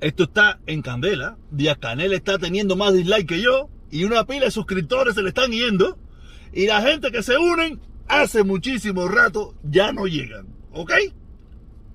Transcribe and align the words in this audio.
esto 0.00 0.24
está 0.24 0.60
en 0.66 0.82
candela. 0.82 1.38
Díaz 1.50 1.78
Canel 1.78 2.12
está 2.12 2.38
teniendo 2.38 2.76
más 2.76 2.94
dislike 2.94 3.28
que 3.28 3.42
yo. 3.42 3.68
Y 3.90 4.04
una 4.04 4.24
pila 4.24 4.44
de 4.44 4.50
suscriptores 4.50 5.14
se 5.14 5.22
le 5.22 5.30
están 5.30 5.50
yendo. 5.50 5.98
Y 6.52 6.66
la 6.66 6.82
gente 6.82 7.10
que 7.10 7.22
se 7.22 7.36
unen 7.36 7.80
hace 8.06 8.44
muchísimo 8.44 9.08
rato 9.08 9.54
ya 9.64 9.92
no 9.92 10.06
llegan. 10.06 10.46
¿Ok? 10.72 10.92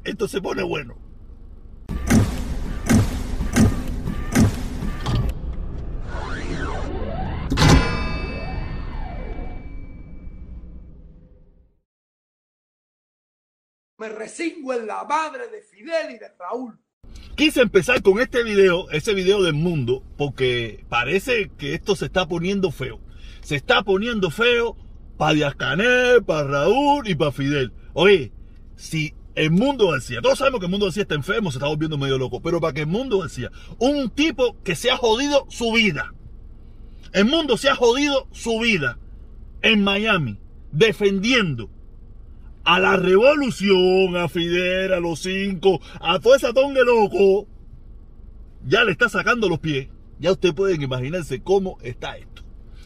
Esto 0.03 0.27
se 0.27 0.41
pone 0.41 0.63
bueno. 0.63 0.97
Me 13.97 14.09
resingo 14.09 14.73
en 14.73 14.87
la 14.87 15.05
madre 15.05 15.47
de 15.47 15.61
Fidel 15.61 16.11
y 16.11 16.17
de 16.17 16.27
Raúl. 16.37 16.82
Quise 17.35 17.61
empezar 17.61 18.03
con 18.03 18.19
este 18.19 18.43
video, 18.43 18.91
ese 18.91 19.15
video 19.15 19.41
del 19.41 19.53
mundo, 19.53 20.03
porque 20.17 20.85
parece 20.87 21.49
que 21.57 21.73
esto 21.73 21.95
se 21.95 22.05
está 22.05 22.27
poniendo 22.27 22.69
feo. 22.69 22.99
Se 23.41 23.55
está 23.55 23.81
poniendo 23.81 24.29
feo 24.29 24.77
para 25.17 25.33
Díaz 25.33 25.55
Canel, 25.55 26.23
para 26.23 26.47
Raúl 26.47 27.07
y 27.09 27.15
para 27.15 27.31
Fidel. 27.31 27.73
Oye, 27.93 28.31
si 28.75 29.15
el 29.33 29.49
mundo 29.49 29.89
García, 29.89 30.21
todos 30.21 30.37
sabemos 30.37 30.59
que 30.59 30.67
el 30.67 30.71
mundo 30.71 30.85
García 30.85 31.03
está 31.03 31.15
enfermo, 31.15 31.49
se 31.49 31.57
está 31.57 31.67
volviendo 31.67 31.97
medio 31.97 32.19
loco, 32.19 32.39
pero 32.39 32.61
para 32.61 32.73
que 32.73 32.81
el 32.81 32.87
mundo 32.87 33.17
García, 33.17 33.49
un 33.79 34.11
tipo 34.11 34.61
que 34.63 34.75
se 34.75 34.91
ha 34.91 34.97
jodido 34.97 35.47
su 35.49 35.71
vida, 35.71 36.13
el 37.13 37.25
mundo 37.25 37.57
se 37.57 37.67
ha 37.67 37.75
jodido 37.75 38.27
su 38.31 38.59
vida 38.59 38.99
en 39.63 39.83
Miami, 39.83 40.37
defendiendo 40.71 41.71
a 42.63 42.79
la 42.79 42.95
revolución, 42.95 44.15
a 44.15 44.29
Fidel, 44.29 44.93
a 44.93 44.99
los 44.99 45.19
cinco, 45.19 45.81
a 45.99 46.19
toda 46.19 46.37
esa 46.37 46.53
tongue 46.53 46.83
loco, 46.83 47.47
ya 48.65 48.83
le 48.83 48.91
está 48.91 49.09
sacando 49.09 49.49
los 49.49 49.59
pies. 49.59 49.89
Ya 50.19 50.31
ustedes 50.31 50.55
pueden 50.55 50.81
imaginarse 50.81 51.41
cómo 51.41 51.77
está 51.81 52.17
esto. 52.17 52.43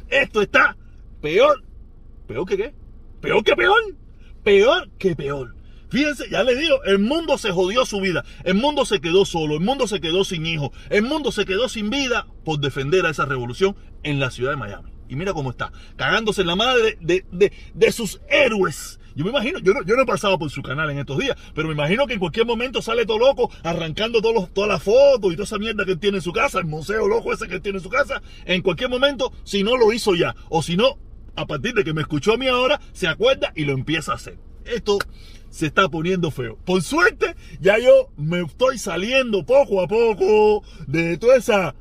Esto 0.10 0.42
está 0.42 0.76
peor. 1.22 1.64
¿Peor 2.26 2.48
que 2.48 2.58
qué? 2.58 2.74
Peor 3.22 3.44
que 3.44 3.56
peor. 3.56 3.80
Peor 4.44 4.90
que 4.98 5.16
peor. 5.16 5.56
Fíjense, 5.90 6.30
ya 6.30 6.44
les 6.44 6.60
digo, 6.60 6.84
el 6.84 7.00
mundo 7.00 7.38
se 7.38 7.52
jodió 7.52 7.86
su 7.86 8.02
vida. 8.02 8.26
El 8.44 8.56
mundo 8.56 8.86
se 8.86 9.00
quedó 9.00 9.24
solo. 9.26 9.56
El 9.56 9.62
mundo 9.62 9.88
se 9.88 10.02
quedó 10.02 10.24
sin 10.24 10.46
hijos. 10.46 10.72
El 10.90 11.04
mundo 11.04 11.32
se 11.32 11.46
quedó 11.46 11.70
sin 11.70 11.90
vida 11.90 12.28
por 12.44 12.60
defender 12.60 13.06
a 13.06 13.12
esa 13.12 13.26
revolución 13.26 13.76
en 14.04 14.20
la 14.20 14.32
ciudad 14.32 14.52
de 14.52 14.58
Miami. 14.58 14.92
Y 15.08 15.16
mira 15.16 15.34
cómo 15.34 15.52
está. 15.52 15.72
Cagándose 15.96 16.42
en 16.42 16.48
la 16.48 16.56
madre 16.56 16.98
de, 17.00 17.24
de, 17.32 17.54
de 17.74 17.92
sus 17.92 18.20
héroes 18.30 19.00
yo 19.18 19.24
me 19.24 19.32
imagino, 19.32 19.58
yo 19.58 19.74
no, 19.74 19.84
yo 19.84 19.96
he 19.96 20.06
pasado 20.06 20.38
por 20.38 20.52
su 20.52 20.62
canal 20.62 20.92
en 20.92 21.00
estos 21.00 21.18
días, 21.18 21.36
pero 21.56 21.68
me 21.68 21.74
imagino 21.74 22.06
que 22.06 22.14
en 22.14 22.20
cualquier 22.20 22.46
momento 22.46 22.84
sale 22.84 23.04
todo 23.04 23.18
loco, 23.18 23.50
arrancando 23.64 24.22
todas 24.22 24.70
las 24.70 24.84
fotos 24.84 25.34
y 25.34 25.36
toda 25.36 25.46
esa 25.46 25.58
mierda 25.58 25.86
que 25.86 25.96
tiene 25.96 26.18
en 26.18 26.22
su 26.22 26.32
casa, 26.32 26.60
el 26.60 26.66
museo 26.66 27.08
loco 27.08 27.34
ese 27.34 27.48
que 27.48 27.60
tiene 27.60 27.80
en 27.80 27.84
su 27.84 27.90
casa. 27.90 28.22
En 28.46 28.62
cualquier 28.62 28.92
momento, 28.92 29.34
si 29.44 29.64
no 29.64 29.76
lo 29.76 29.92
hizo 29.92 30.14
ya, 30.14 30.36
o 30.50 30.62
si 30.62 30.78
no, 30.78 31.00
a 31.36 31.48
partir 31.48 31.74
de 31.74 31.84
que 31.84 31.94
me 31.94 32.02
escuchó 32.02 32.34
a 32.34 32.38
mí 32.38 32.48
ahora, 32.48 32.80
se 32.94 33.08
acuerda 33.08 33.52
y 33.56 33.66
lo 33.66 33.74
empieza 33.74 34.12
a 34.12 34.16
hacer. 34.16 34.38
Esto 34.66 35.00
se 35.50 35.66
está 35.66 35.90
poniendo 35.90 36.30
feo. 36.30 36.60
Por 36.64 36.84
suerte, 36.84 37.36
ya 37.60 37.80
yo 37.80 38.10
me 38.18 38.42
estoy 38.42 38.78
saliendo 38.78 39.44
poco 39.48 39.82
a 39.82 39.88
poco 39.88 40.64
de 40.86 41.18
toda 41.18 41.38
esa 41.38 41.74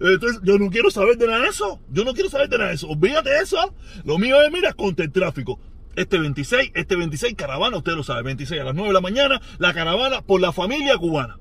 entonces, 0.00 0.40
yo 0.42 0.58
no 0.58 0.68
quiero 0.70 0.90
saber 0.90 1.16
de 1.16 1.28
nada 1.28 1.42
de 1.42 1.48
eso. 1.48 1.80
Yo 1.90 2.04
no 2.04 2.12
quiero 2.12 2.28
saber 2.28 2.48
de 2.48 2.58
nada 2.58 2.70
de 2.70 2.74
eso. 2.74 2.88
Olvídate 2.88 3.30
de 3.30 3.38
eso. 3.38 3.74
Lo 4.04 4.18
mío 4.18 4.40
es, 4.42 4.50
mira, 4.50 4.72
contra 4.72 5.04
el 5.04 5.12
tráfico 5.12 5.60
este 5.96 6.18
26, 6.18 6.72
este 6.74 6.96
26 6.96 7.34
caravana, 7.34 7.78
usted 7.78 7.94
lo 7.94 8.04
sabe, 8.04 8.22
26 8.22 8.60
a 8.60 8.64
las 8.64 8.74
9 8.74 8.88
de 8.88 8.94
la 8.94 9.00
mañana, 9.00 9.40
la 9.58 9.74
caravana 9.74 10.22
por 10.22 10.40
la 10.40 10.52
familia 10.52 10.96
cubana. 10.98 11.38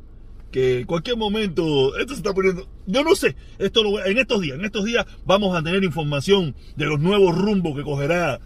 Que 0.52 0.80
en 0.80 0.86
cualquier 0.86 1.18
momento, 1.18 1.98
esto 1.98 2.14
se 2.14 2.20
está 2.20 2.34
poniendo, 2.34 2.68
yo 2.86 3.04
no 3.04 3.16
sé, 3.16 3.36
esto 3.60 3.82
en 4.06 4.18
estos 4.18 4.42
días, 4.42 4.58
en 4.58 4.66
estos 4.66 4.86
días 4.86 5.06
vamos 5.26 5.56
a 5.56 5.62
tener 5.62 5.84
información 5.84 6.56
de 6.78 6.86
los 6.86 7.00
nuevos 7.00 7.38
rumbos 7.38 7.76
que 7.76 7.84
cogerá 7.84 8.40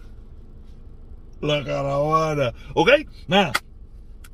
la 1.41 1.63
caravana. 1.63 2.53
¿Ok? 2.73 2.89
Nada. 3.27 3.53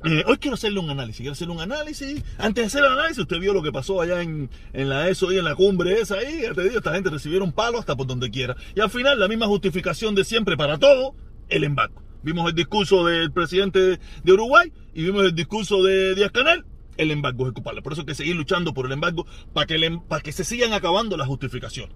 Eh, 0.04 0.22
hoy 0.26 0.36
quiero 0.36 0.54
hacerle 0.54 0.78
un 0.78 0.90
análisis, 0.90 1.18
quiero 1.18 1.32
hacerle 1.32 1.54
un 1.54 1.60
análisis. 1.60 2.22
Antes 2.38 2.62
de 2.62 2.66
hacer 2.66 2.84
el 2.84 2.92
análisis, 2.92 3.18
usted 3.18 3.38
vio 3.38 3.52
lo 3.52 3.62
que 3.62 3.72
pasó 3.72 4.00
allá 4.00 4.22
en, 4.22 4.50
en 4.72 4.88
la 4.88 5.08
ESO 5.08 5.32
y 5.32 5.38
en 5.38 5.44
la 5.44 5.54
cumbre 5.54 6.00
esa 6.00 6.16
ahí. 6.16 6.42
Te 6.54 6.62
digo, 6.62 6.78
esta 6.78 6.94
gente 6.94 7.10
recibieron 7.10 7.52
palo 7.52 7.78
hasta 7.78 7.96
por 7.96 8.06
donde 8.06 8.30
quiera. 8.30 8.56
Y 8.74 8.80
al 8.80 8.90
final, 8.90 9.18
la 9.18 9.28
misma 9.28 9.46
justificación 9.46 10.14
de 10.14 10.24
siempre 10.24 10.56
para 10.56 10.78
todo, 10.78 11.14
el 11.48 11.64
embargo. 11.64 12.02
Vimos 12.22 12.48
el 12.48 12.54
discurso 12.54 13.06
del 13.06 13.30
presidente 13.30 14.00
de 14.24 14.32
Uruguay 14.32 14.72
y 14.94 15.04
vimos 15.04 15.24
el 15.24 15.34
discurso 15.34 15.82
de 15.82 16.14
Díaz 16.14 16.32
Canel. 16.32 16.64
El 16.96 17.10
embargo 17.10 17.46
es 17.46 17.52
culpable. 17.52 17.82
Por 17.82 17.92
eso 17.92 18.02
hay 18.02 18.06
que 18.06 18.14
seguir 18.14 18.36
luchando 18.36 18.74
por 18.74 18.86
el 18.86 18.92
embargo 18.92 19.26
para 19.52 19.66
que, 19.66 19.98
para 20.08 20.22
que 20.22 20.32
se 20.32 20.44
sigan 20.44 20.72
acabando 20.72 21.16
las 21.16 21.28
justificaciones. 21.28 21.94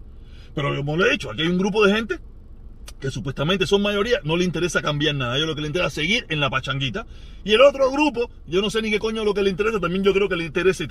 Pero 0.54 0.76
como 0.76 0.96
le 0.96 1.06
he 1.06 1.10
dicho, 1.12 1.30
aquí 1.30 1.42
hay 1.42 1.48
un 1.48 1.58
grupo 1.58 1.84
de 1.84 1.94
gente 1.94 2.18
que 3.00 3.10
supuestamente 3.10 3.66
son 3.66 3.82
mayoría, 3.82 4.20
no 4.24 4.36
le 4.36 4.44
interesa 4.44 4.82
cambiar 4.82 5.14
nada. 5.14 5.32
A 5.32 5.36
ellos 5.36 5.48
lo 5.48 5.54
que 5.54 5.62
le 5.62 5.66
interesa 5.68 5.88
es 5.88 5.94
seguir 5.94 6.26
en 6.28 6.38
la 6.38 6.50
pachanguita. 6.50 7.06
Y 7.42 7.52
el 7.52 7.62
otro 7.62 7.90
grupo, 7.90 8.30
yo 8.46 8.60
no 8.60 8.68
sé 8.68 8.82
ni 8.82 8.90
qué 8.90 8.98
coño 8.98 9.24
lo 9.24 9.32
que 9.32 9.42
le 9.42 9.48
interesa, 9.48 9.80
también 9.80 10.04
yo 10.04 10.12
creo 10.12 10.28
que 10.28 10.36
le 10.36 10.44
interesa, 10.44 10.84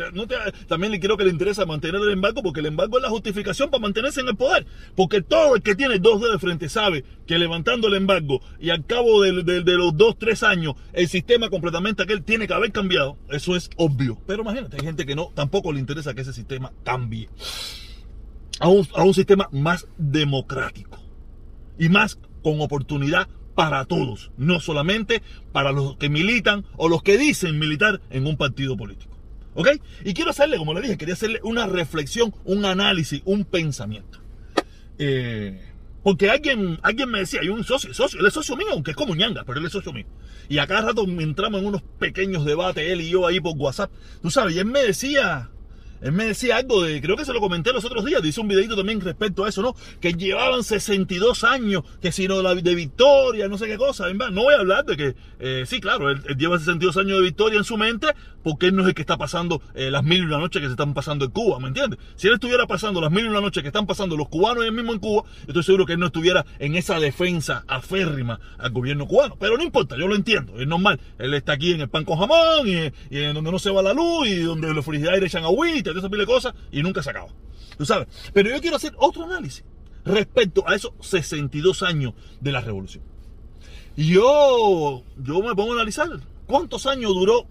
también 0.67 0.91
le 0.91 0.99
creo 0.99 1.15
que 1.15 1.23
le 1.23 1.29
interesa 1.29 1.65
mantener 1.67 2.01
el 2.01 2.09
embargo, 2.09 2.41
porque 2.41 2.61
el 2.61 2.65
embargo 2.65 2.97
es 2.97 3.03
la 3.03 3.09
justificación 3.09 3.69
para 3.69 3.81
mantenerse 3.81 4.21
en 4.21 4.29
el 4.29 4.35
poder. 4.35 4.65
Porque 4.95 5.21
todo 5.21 5.55
el 5.55 5.61
que 5.61 5.75
tiene 5.75 5.99
dos 5.99 6.19
dedos 6.19 6.33
de 6.33 6.39
frente 6.39 6.67
sabe 6.67 7.05
que 7.27 7.37
levantando 7.37 7.87
el 7.87 7.93
embargo 7.93 8.41
y 8.59 8.71
al 8.71 8.83
cabo 8.85 9.21
de, 9.21 9.43
de 9.43 9.73
los 9.75 9.95
dos, 9.95 10.17
tres 10.17 10.41
años, 10.41 10.73
el 10.93 11.07
sistema 11.07 11.49
completamente 11.49 12.01
aquel 12.01 12.23
tiene 12.23 12.47
que 12.47 12.53
haber 12.53 12.71
cambiado. 12.71 13.17
Eso 13.29 13.55
es 13.55 13.69
obvio. 13.77 14.17
Pero 14.25 14.41
imagínate, 14.41 14.77
hay 14.77 14.85
gente 14.85 15.05
que 15.05 15.15
no, 15.15 15.31
tampoco 15.35 15.71
le 15.71 15.79
interesa 15.79 16.15
que 16.15 16.21
ese 16.21 16.33
sistema 16.33 16.73
cambie. 16.83 17.29
A 18.59 18.67
un, 18.67 18.85
a 18.95 19.03
un 19.03 19.13
sistema 19.13 19.47
más 19.51 19.87
democrático 19.97 21.08
y 21.79 21.89
más 21.89 22.19
con 22.43 22.61
oportunidad 22.61 23.27
para 23.55 23.85
todos, 23.85 24.31
no 24.37 24.59
solamente 24.59 25.23
para 25.51 25.71
los 25.71 25.97
que 25.97 26.09
militan 26.09 26.65
o 26.77 26.87
los 26.87 27.01
que 27.01 27.17
dicen 27.17 27.57
militar 27.57 27.99
en 28.09 28.27
un 28.27 28.37
partido 28.37 28.77
político. 28.77 29.17
¿Ok? 29.55 29.69
Y 30.05 30.13
quiero 30.13 30.29
hacerle, 30.31 30.57
como 30.57 30.73
le 30.73 30.81
dije, 30.81 30.97
quería 30.97 31.15
hacerle 31.15 31.39
una 31.43 31.65
reflexión, 31.65 32.33
un 32.45 32.63
análisis, 32.65 33.21
un 33.25 33.43
pensamiento. 33.43 34.19
Eh, 34.99 35.61
porque 36.03 36.29
alguien, 36.29 36.79
alguien 36.81 37.09
me 37.09 37.19
decía, 37.19 37.41
hay 37.41 37.49
un 37.49 37.63
socio, 37.63 37.93
socio, 37.93 38.19
él 38.19 38.25
es 38.25 38.33
socio 38.33 38.55
mío, 38.55 38.67
aunque 38.71 38.91
es 38.91 38.97
como 38.97 39.15
ñanga, 39.15 39.43
pero 39.45 39.59
él 39.59 39.65
es 39.65 39.71
socio 39.73 39.91
mío. 39.91 40.05
Y 40.47 40.59
a 40.59 40.67
cada 40.67 40.81
rato 40.81 41.03
entramos 41.03 41.59
en 41.59 41.67
unos 41.67 41.81
pequeños 41.99 42.45
debates, 42.45 42.89
él 42.89 43.01
y 43.01 43.09
yo 43.09 43.27
ahí 43.27 43.39
por 43.39 43.57
WhatsApp. 43.57 43.91
Tú 44.21 44.31
sabes, 44.31 44.55
y 44.55 44.59
él 44.59 44.65
me 44.65 44.81
decía, 44.81 45.49
él 46.01 46.11
me 46.11 46.25
decía 46.25 46.57
algo 46.57 46.83
de, 46.83 47.01
creo 47.01 47.15
que 47.15 47.25
se 47.25 47.33
lo 47.33 47.39
comenté 47.39 47.73
los 47.73 47.85
otros 47.85 48.05
días, 48.05 48.21
dice 48.21 48.41
un 48.41 48.47
videito 48.47 48.75
también 48.75 49.01
respecto 49.01 49.45
a 49.45 49.49
eso, 49.49 49.61
¿no? 49.61 49.75
Que 49.99 50.13
llevaban 50.13 50.63
62 50.63 51.43
años, 51.43 51.83
que 52.01 52.11
si 52.11 52.27
no, 52.27 52.41
de 52.41 52.75
victoria, 52.75 53.47
no 53.47 53.57
sé 53.57 53.67
qué 53.67 53.77
cosa. 53.77 54.11
No 54.13 54.43
voy 54.43 54.53
a 54.53 54.59
hablar 54.59 54.85
de 54.85 54.97
que, 54.97 55.15
eh, 55.39 55.63
sí, 55.65 55.79
claro, 55.79 56.09
él, 56.09 56.21
lleva 56.37 56.57
62 56.57 56.97
años 56.97 57.17
de 57.17 57.23
victoria 57.23 57.57
en 57.57 57.63
su 57.63 57.77
mente, 57.77 58.07
porque 58.43 58.67
él 58.67 58.75
no 58.75 58.83
es 58.83 58.89
el 58.89 58.93
que 58.93 59.01
está 59.01 59.17
pasando 59.17 59.61
eh, 59.75 59.91
las 59.91 60.03
mil 60.03 60.19
y 60.19 60.25
una 60.25 60.37
noches 60.37 60.61
que 60.61 60.67
se 60.67 60.71
están 60.71 60.93
pasando 60.93 61.25
en 61.25 61.31
Cuba, 61.31 61.59
¿me 61.59 61.67
entiendes? 61.67 61.99
Si 62.15 62.27
él 62.27 62.33
estuviera 62.33 62.65
pasando 62.67 63.01
las 63.01 63.11
mil 63.11 63.25
y 63.25 63.29
una 63.29 63.41
noches 63.41 63.61
que 63.61 63.67
están 63.67 63.85
pasando 63.85 64.15
los 64.15 64.29
cubanos 64.29 64.65
y 64.65 64.71
mismo 64.71 64.93
en 64.93 64.99
Cuba, 64.99 65.23
estoy 65.47 65.63
seguro 65.63 65.85
que 65.85 65.93
él 65.93 65.99
no 65.99 66.07
estuviera 66.07 66.45
en 66.59 66.75
esa 66.75 66.99
defensa 66.99 67.63
aférrima 67.67 68.39
al 68.57 68.71
gobierno 68.71 69.07
cubano. 69.07 69.35
Pero 69.39 69.57
no 69.57 69.63
importa, 69.63 69.97
yo 69.97 70.07
lo 70.07 70.15
entiendo, 70.15 70.59
es 70.59 70.67
normal. 70.67 70.99
Él 71.17 71.33
está 71.33 71.53
aquí 71.53 71.73
en 71.73 71.81
el 71.81 71.89
pan 71.89 72.05
con 72.05 72.17
jamón 72.17 72.67
y, 72.67 72.91
en 73.11 73.33
donde 73.33 73.51
no 73.51 73.59
se 73.59 73.71
va 73.71 73.81
la 73.81 73.93
luz 73.93 74.27
y 74.27 74.39
donde 74.39 74.73
los 74.73 74.85
frigidaires 74.85 75.29
echan 75.29 75.43
agüita 75.43 75.88
de 75.93 75.99
esa 75.99 76.09
pila 76.09 76.21
de 76.21 76.27
cosas 76.27 76.53
y 76.71 76.81
nunca 76.83 77.03
se 77.03 77.09
acaba. 77.09 77.29
Tú 77.77 77.85
sabes. 77.85 78.07
Pero 78.33 78.49
yo 78.49 78.59
quiero 78.61 78.75
hacer 78.75 78.93
otro 78.97 79.23
análisis 79.25 79.63
respecto 80.05 80.67
a 80.67 80.75
esos 80.75 80.91
62 81.01 81.83
años 81.83 82.13
de 82.39 82.51
la 82.51 82.61
revolución. 82.61 83.03
Yo, 83.95 85.03
yo 85.17 85.41
me 85.41 85.55
pongo 85.55 85.71
a 85.73 85.75
analizar 85.75 86.07
cuántos 86.45 86.85
años 86.85 87.13
duró 87.13 87.47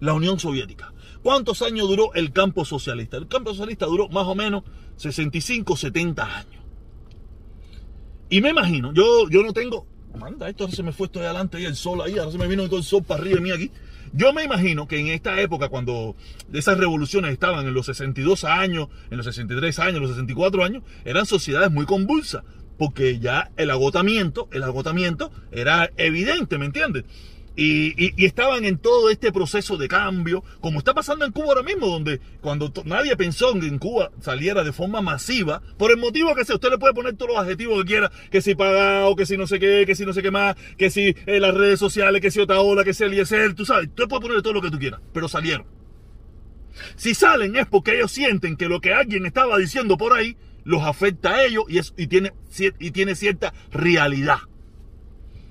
la 0.00 0.12
Unión 0.14 0.38
Soviética. 0.38 0.92
¿Cuántos 1.22 1.62
años 1.62 1.88
duró 1.88 2.14
el 2.14 2.32
campo 2.32 2.64
socialista? 2.64 3.16
El 3.16 3.28
campo 3.28 3.50
socialista 3.50 3.86
duró 3.86 4.08
más 4.08 4.26
o 4.26 4.34
menos 4.34 4.62
65, 4.96 5.76
70 5.76 6.24
años. 6.24 6.62
Y 8.28 8.40
me 8.40 8.50
imagino, 8.50 8.92
yo, 8.92 9.28
yo 9.28 9.42
no 9.42 9.52
tengo. 9.52 9.86
Manda, 10.18 10.48
esto 10.48 10.68
se 10.68 10.82
me 10.82 10.92
fue 10.92 11.06
esto 11.06 11.20
de 11.20 11.26
adelante 11.26 11.60
y 11.60 11.64
el 11.64 11.76
sol 11.76 12.00
ahí, 12.00 12.18
ahora 12.18 12.32
se 12.32 12.38
me 12.38 12.46
vino 12.46 12.66
todo 12.66 12.78
el 12.78 12.84
sol 12.84 13.02
para 13.02 13.20
arriba 13.20 13.36
de 13.36 13.42
mí 13.42 13.50
aquí. 13.50 13.70
Yo 14.12 14.32
me 14.32 14.44
imagino 14.44 14.86
que 14.86 14.98
en 14.98 15.08
esta 15.08 15.40
época, 15.40 15.68
cuando 15.68 16.16
esas 16.52 16.78
revoluciones 16.78 17.32
estaban 17.32 17.66
en 17.66 17.74
los 17.74 17.86
62 17.86 18.44
años, 18.44 18.88
en 19.10 19.16
los 19.16 19.26
63 19.26 19.78
años, 19.78 19.96
en 19.96 20.02
los 20.02 20.10
64 20.10 20.64
años, 20.64 20.82
eran 21.04 21.26
sociedades 21.26 21.70
muy 21.70 21.86
convulsas, 21.86 22.42
porque 22.78 23.18
ya 23.18 23.50
el 23.56 23.70
agotamiento, 23.70 24.48
el 24.52 24.62
agotamiento 24.62 25.30
era 25.50 25.90
evidente, 25.96 26.58
¿me 26.58 26.66
entiendes? 26.66 27.04
Y, 27.58 28.12
estaban 28.24 28.66
en 28.66 28.76
todo 28.76 29.08
este 29.08 29.32
proceso 29.32 29.78
de 29.78 29.88
cambio, 29.88 30.44
como 30.60 30.78
está 30.78 30.92
pasando 30.92 31.24
en 31.24 31.32
Cuba 31.32 31.48
ahora 31.48 31.62
mismo, 31.62 31.86
donde 31.86 32.20
cuando 32.42 32.70
nadie 32.84 33.16
pensó 33.16 33.58
que 33.58 33.66
en 33.66 33.78
Cuba 33.78 34.10
saliera 34.20 34.62
de 34.62 34.72
forma 34.72 35.00
masiva, 35.00 35.62
por 35.78 35.90
el 35.90 35.96
motivo 35.96 36.34
que 36.34 36.44
sea, 36.44 36.56
usted 36.56 36.70
le 36.70 36.78
puede 36.78 36.92
poner 36.92 37.16
todos 37.16 37.32
los 37.32 37.40
adjetivos 37.40 37.82
que 37.82 37.88
quiera, 37.88 38.12
que 38.30 38.42
si 38.42 38.54
pagado, 38.54 39.16
que 39.16 39.24
si 39.24 39.38
no 39.38 39.46
sé 39.46 39.58
qué, 39.58 39.84
que 39.86 39.94
si 39.94 40.04
no 40.04 40.12
sé 40.12 40.22
qué 40.22 40.30
más, 40.30 40.54
que 40.76 40.90
si 40.90 41.16
eh, 41.24 41.40
las 41.40 41.54
redes 41.54 41.78
sociales, 41.78 42.20
que 42.20 42.30
si 42.30 42.40
otra 42.40 42.60
ola, 42.60 42.84
que 42.84 42.92
si 42.92 43.04
el 43.04 43.14
ISL, 43.14 43.54
tú 43.54 43.64
sabes, 43.64 43.88
usted 43.88 44.06
puede 44.06 44.20
poner 44.20 44.42
todo 44.42 44.52
lo 44.52 44.60
que 44.60 44.70
tú 44.70 44.78
quieras, 44.78 45.00
pero 45.14 45.26
salieron. 45.26 45.66
Si 46.96 47.14
salen 47.14 47.56
es 47.56 47.66
porque 47.66 47.94
ellos 47.96 48.12
sienten 48.12 48.56
que 48.56 48.68
lo 48.68 48.80
que 48.82 48.92
alguien 48.92 49.24
estaba 49.24 49.56
diciendo 49.56 49.96
por 49.96 50.12
ahí 50.12 50.36
los 50.64 50.82
afecta 50.82 51.30
a 51.30 51.44
ellos 51.44 51.64
y, 51.68 51.78
es, 51.78 51.94
y, 51.96 52.08
tiene, 52.08 52.32
y 52.78 52.90
tiene 52.90 53.14
cierta 53.14 53.54
realidad. 53.70 54.38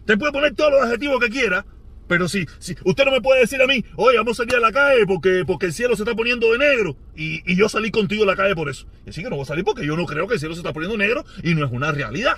Te 0.05 0.17
puede 0.17 0.31
poner 0.31 0.53
todos 0.53 0.71
los 0.71 0.81
adjetivos 0.83 1.19
que 1.19 1.29
quiera, 1.29 1.65
pero 2.07 2.27
si, 2.27 2.45
usted 2.83 3.05
no 3.05 3.11
me 3.11 3.21
puede 3.21 3.41
decir 3.41 3.61
a 3.61 3.67
mí, 3.67 3.83
oye, 3.95 4.17
vamos 4.17 4.39
a 4.39 4.43
salir 4.43 4.55
a 4.55 4.59
la 4.59 4.71
calle 4.71 5.05
porque, 5.07 5.43
porque 5.45 5.67
el 5.67 5.73
cielo 5.73 5.95
se 5.95 6.03
está 6.03 6.15
poniendo 6.15 6.51
de 6.51 6.59
negro 6.59 6.97
y, 7.15 7.41
y 7.51 7.55
yo 7.55 7.69
salí 7.69 7.91
contigo 7.91 8.23
a 8.23 8.27
la 8.27 8.35
calle 8.35 8.55
por 8.55 8.69
eso. 8.69 8.87
Y 9.05 9.09
así 9.09 9.23
que 9.23 9.29
no 9.29 9.35
voy 9.35 9.43
a 9.43 9.47
salir 9.47 9.63
porque 9.63 9.85
yo 9.85 9.95
no 9.95 10.05
creo 10.05 10.27
que 10.27 10.35
el 10.35 10.39
cielo 10.39 10.55
se 10.55 10.61
está 10.61 10.73
poniendo 10.73 10.97
negro 10.97 11.25
y 11.43 11.55
no 11.55 11.65
es 11.65 11.71
una 11.71 11.91
realidad. 11.91 12.37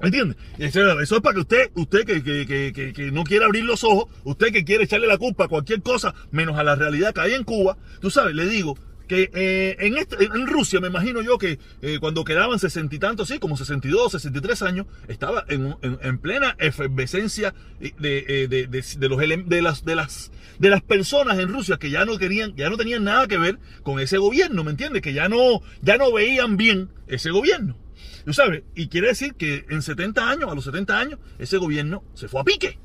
¿Me 0.00 0.08
entiende? 0.08 0.36
Eso 0.58 1.00
es 1.00 1.20
para 1.22 1.34
que 1.34 1.40
usted, 1.40 1.70
usted 1.74 2.04
que, 2.04 2.22
que, 2.22 2.46
que, 2.46 2.92
que, 2.92 3.10
no 3.10 3.24
quiere 3.24 3.46
abrir 3.46 3.64
los 3.64 3.82
ojos, 3.82 4.12
usted 4.24 4.52
que 4.52 4.64
quiere 4.64 4.84
echarle 4.84 5.06
la 5.06 5.16
culpa 5.16 5.44
a 5.44 5.48
cualquier 5.48 5.80
cosa 5.80 6.14
menos 6.30 6.58
a 6.58 6.64
la 6.64 6.74
realidad 6.74 7.14
que 7.14 7.22
hay 7.22 7.32
en 7.32 7.44
Cuba, 7.44 7.78
tú 8.00 8.10
sabes, 8.10 8.34
le 8.34 8.46
digo, 8.46 8.76
que 9.06 9.30
eh, 9.34 9.76
en, 9.80 9.96
este, 9.96 10.24
en 10.24 10.46
Rusia 10.46 10.80
me 10.80 10.88
imagino 10.88 11.22
yo 11.22 11.38
que 11.38 11.58
eh, 11.82 11.98
cuando 12.00 12.24
quedaban 12.24 12.58
sesenta 12.58 12.94
y 12.94 12.98
tantos, 12.98 13.28
sí, 13.28 13.38
como 13.38 13.56
62, 13.56 14.12
63 14.12 14.62
años, 14.62 14.86
estaba 15.08 15.44
en, 15.48 15.76
en, 15.82 15.98
en 16.02 16.18
plena 16.18 16.56
efervescencia 16.58 17.54
de, 17.80 17.94
de, 17.98 18.48
de, 18.48 18.66
de, 18.66 19.08
los, 19.08 19.18
las, 19.62 19.84
de, 19.84 19.94
las, 19.94 20.32
de 20.58 20.70
las 20.70 20.82
personas 20.82 21.38
en 21.38 21.52
Rusia 21.52 21.78
que 21.78 21.90
ya 21.90 22.04
no 22.04 22.18
querían, 22.18 22.54
ya 22.56 22.68
no 22.68 22.76
tenían 22.76 23.04
nada 23.04 23.26
que 23.26 23.38
ver 23.38 23.58
con 23.82 24.00
ese 24.00 24.18
gobierno, 24.18 24.64
¿me 24.64 24.70
entiendes? 24.70 25.02
Que 25.02 25.12
ya 25.12 25.28
no, 25.28 25.62
ya 25.82 25.96
no 25.96 26.12
veían 26.12 26.56
bien 26.56 26.90
ese 27.06 27.30
gobierno. 27.30 27.76
¿Tú 28.24 28.32
sabes? 28.32 28.64
Y 28.74 28.88
quiere 28.88 29.08
decir 29.08 29.34
que 29.34 29.66
en 29.70 29.82
70 29.82 30.28
años, 30.28 30.50
a 30.50 30.54
los 30.54 30.64
70 30.64 30.98
años, 30.98 31.20
ese 31.38 31.58
gobierno 31.58 32.02
se 32.14 32.26
fue 32.26 32.40
a 32.40 32.44
pique. 32.44 32.78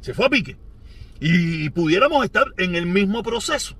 Se 0.00 0.12
fue 0.12 0.26
a 0.26 0.28
pique. 0.28 0.58
Y 1.18 1.70
pudiéramos 1.70 2.24
estar 2.24 2.52
en 2.58 2.74
el 2.74 2.84
mismo 2.84 3.22
proceso 3.22 3.76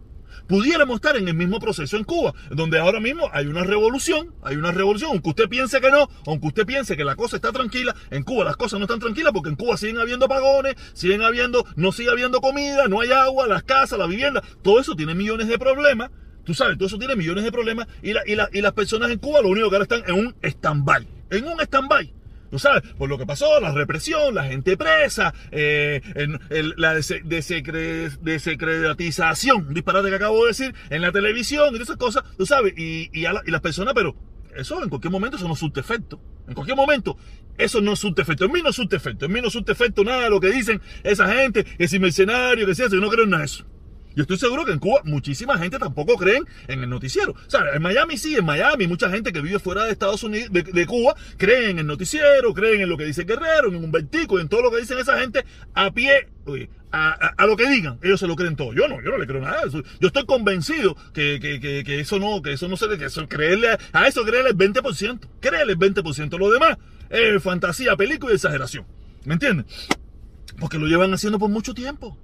pudiéramos 0.47 0.97
estar 0.97 1.17
en 1.17 1.29
el 1.29 1.35
mismo 1.35 1.59
proceso 1.59 1.97
en 1.97 2.05
Cuba, 2.05 2.35
donde 2.51 2.79
ahora 2.79 3.01
mismo 3.01 3.29
hay 3.33 3.47
una 3.47 3.65
revolución, 3.65 4.35
hay 4.43 4.57
una 4.57 4.73
revolución, 4.73 5.11
aunque 5.13 5.31
usted 5.31 5.49
piense 5.49 5.81
que 5.81 5.91
no, 5.91 6.09
aunque 6.27 6.49
usted 6.49 6.67
piense 6.67 6.97
que 6.97 7.05
la 7.05 7.17
cosa 7.17 7.37
está 7.37 7.53
tranquila, 7.53 7.95
en 8.11 8.23
Cuba 8.23 8.45
las 8.45 8.57
cosas 8.57 8.79
no 8.79 8.85
están 8.85 9.01
tranquilas 9.01 9.33
porque 9.33 9.51
en 9.51 9.57
Cuba 9.57 9.77
siguen 9.77 9.99
habiendo 9.99 10.27
apagones, 10.27 10.77
siguen 10.93 11.23
habiendo, 11.23 11.65
no 11.77 11.93
sigue 11.93 12.11
habiendo 12.11 12.41
comida, 12.41 12.89
no 12.89 13.01
hay 13.01 13.13
agua, 13.13 13.47
las 13.47 13.63
casas, 13.63 13.99
la 13.99 14.07
vivienda, 14.07 14.43
todo 14.63 14.81
eso 14.81 14.95
tiene 14.95 15.15
millones 15.15 15.49
de 15.49 15.59
problemas. 15.59 16.11
Tú 16.45 16.55
sabes, 16.55 16.77
todo 16.77 16.89
eso 16.89 16.99
tiene 16.99 17.15
millones 17.15 17.45
de 17.45 17.53
problemas 17.53 17.87
y, 18.03 18.13
la, 18.13 18.23
y, 18.27 18.35
la, 18.35 18.49
y 18.53 18.63
las 18.63 18.73
personas 18.73 19.11
en 19.11 19.19
Cuba 19.19 19.41
lo 19.43 19.49
único 19.49 19.71
que 19.71 19.77
ahora 19.77 19.85
están 19.85 20.03
en 20.09 20.27
un 20.27 20.35
stand-by. 20.43 21.07
En 21.31 21.47
un 21.47 21.61
stand-by. 21.61 22.13
Tú 22.53 22.59
sabes, 22.59 22.83
por 22.99 23.09
lo 23.09 23.17
que 23.17 23.25
pasó, 23.25 23.61
la 23.61 23.73
represión, 23.73 24.35
la 24.35 24.45
gente 24.45 24.77
presa, 24.77 25.33
eh, 25.51 26.03
la 26.77 26.93
desecretización, 26.93 29.69
un 29.69 29.73
disparate 29.73 30.11
que 30.11 30.17
acabo 30.17 30.43
de 30.43 30.49
decir, 30.49 30.75
en 30.91 31.01
la 31.01 31.13
televisión 31.13 31.75
y 31.75 31.81
esas 31.81 31.97
cosas, 31.97 32.25
tú 32.37 32.45
sabes, 32.45 32.75
y, 32.77 33.09
y, 33.19 33.23
las 33.23 33.61
personas, 33.63 33.95
pero 33.95 34.15
eso 34.55 34.83
en 34.83 34.91
cualquier 34.91 35.11
momento 35.11 35.39
eso 35.39 35.49
no 35.49 35.57
surte 35.57 35.81
efecto. 35.81 36.21
En 36.47 36.53
cualquier 36.53 36.77
momento 36.77 37.17
eso 37.57 37.81
no 37.81 37.97
surte 37.97 38.21
efecto. 38.21 38.45
En 38.45 38.53
mí 38.53 38.61
no 38.61 38.71
surte 38.71 38.97
efecto. 38.97 39.25
En 39.25 39.33
mí 39.33 39.41
no 39.41 39.49
surte 39.49 39.73
efecto 39.73 40.05
nada 40.05 40.25
de 40.25 40.29
lo 40.29 40.39
que 40.39 40.51
dicen 40.51 40.83
esa 41.05 41.27
gente, 41.33 41.65
que 41.65 41.89
si 41.89 41.99
mercenario, 41.99 42.67
que 42.67 42.75
sea 42.75 42.85
eso. 42.85 42.97
Yo 42.97 43.01
no 43.01 43.09
creo 43.09 43.25
en 43.25 43.31
nada 43.31 43.41
de 43.41 43.47
eso. 43.47 43.65
Yo 44.15 44.23
estoy 44.23 44.39
seguro 44.39 44.65
que 44.65 44.73
en 44.73 44.79
Cuba 44.79 45.01
muchísima 45.05 45.59
gente 45.59 45.79
tampoco 45.79 46.17
creen 46.17 46.45
en 46.69 46.83
el 46.83 46.91
noticiero. 46.91 47.33
O 47.33 47.51
sea, 47.51 47.63
en 47.75 47.83
Miami 47.83 48.17
sí, 48.17 48.37
en 48.37 48.45
Miami 48.45 48.87
mucha 48.87 49.11
gente 49.11 49.33
que 49.33 49.41
vive 49.41 49.59
fuera 49.59 49.85
de 49.85 49.93
Estados 49.93 50.23
Unidos, 50.23 50.51
de, 50.53 50.87
Cuba, 50.87 51.15
creen 51.37 51.71
en 51.71 51.79
el 51.81 51.87
noticiero, 51.87 52.53
creen 52.55 52.83
en 52.83 52.89
lo 52.89 52.97
que 52.97 53.05
dice 53.05 53.25
Guerrero, 53.25 53.69
en 53.69 53.77
un 53.77 53.93
vertico, 53.93 54.39
en 54.41 54.49
todo 54.49 54.63
lo 54.63 54.71
que 54.71 54.81
dicen 54.81 54.99
esa 54.99 55.19
gente 55.19 55.45
a 55.75 55.91
pie, 55.93 56.29
a, 56.93 57.47
lo 57.47 57.57
que 57.57 57.69
digan, 57.69 57.99
ellos 58.03 58.21
se 58.21 58.27
lo 58.27 58.37
creen 58.37 58.57
todo. 58.57 58.75
Yo 58.75 58.89
no, 58.89 59.03
yo 59.03 59.11
no 59.11 59.19
le 59.19 59.27
creo 59.27 59.41
nada. 59.41 59.63
Yo 59.69 60.07
estoy 60.07 60.27
convencido 60.27 60.97
que, 61.13 61.39
que, 61.41 61.61
que, 61.61 61.85
que, 61.85 62.01
eso 62.01 62.19
no, 62.19 62.43
que 62.43 62.53
eso 62.53 62.69
no 62.69 62.77
se 62.77 62.89
le, 62.89 62.99
que 62.99 63.07
eso, 63.07 63.27
creerle 63.29 63.77
a, 63.93 64.07
eso 64.07 64.25
creerle 64.25 64.51
el 64.51 64.57
20%. 64.57 65.21
Créele 65.41 65.73
el 65.73 65.79
20%. 65.79 66.39
Lo 66.39 66.51
demás 66.51 66.77
es 67.09 67.43
fantasía, 67.43 67.97
película 67.97 68.33
y 68.33 68.37
exageración. 68.37 68.85
¿Me 69.25 69.35
entiendes? 69.35 69.67
Porque 70.59 70.79
lo 70.79 70.87
llevan 70.87 71.15
haciendo 71.15 71.39
por 71.39 71.49
mucho 71.49 71.75
tiempo. 71.75 72.19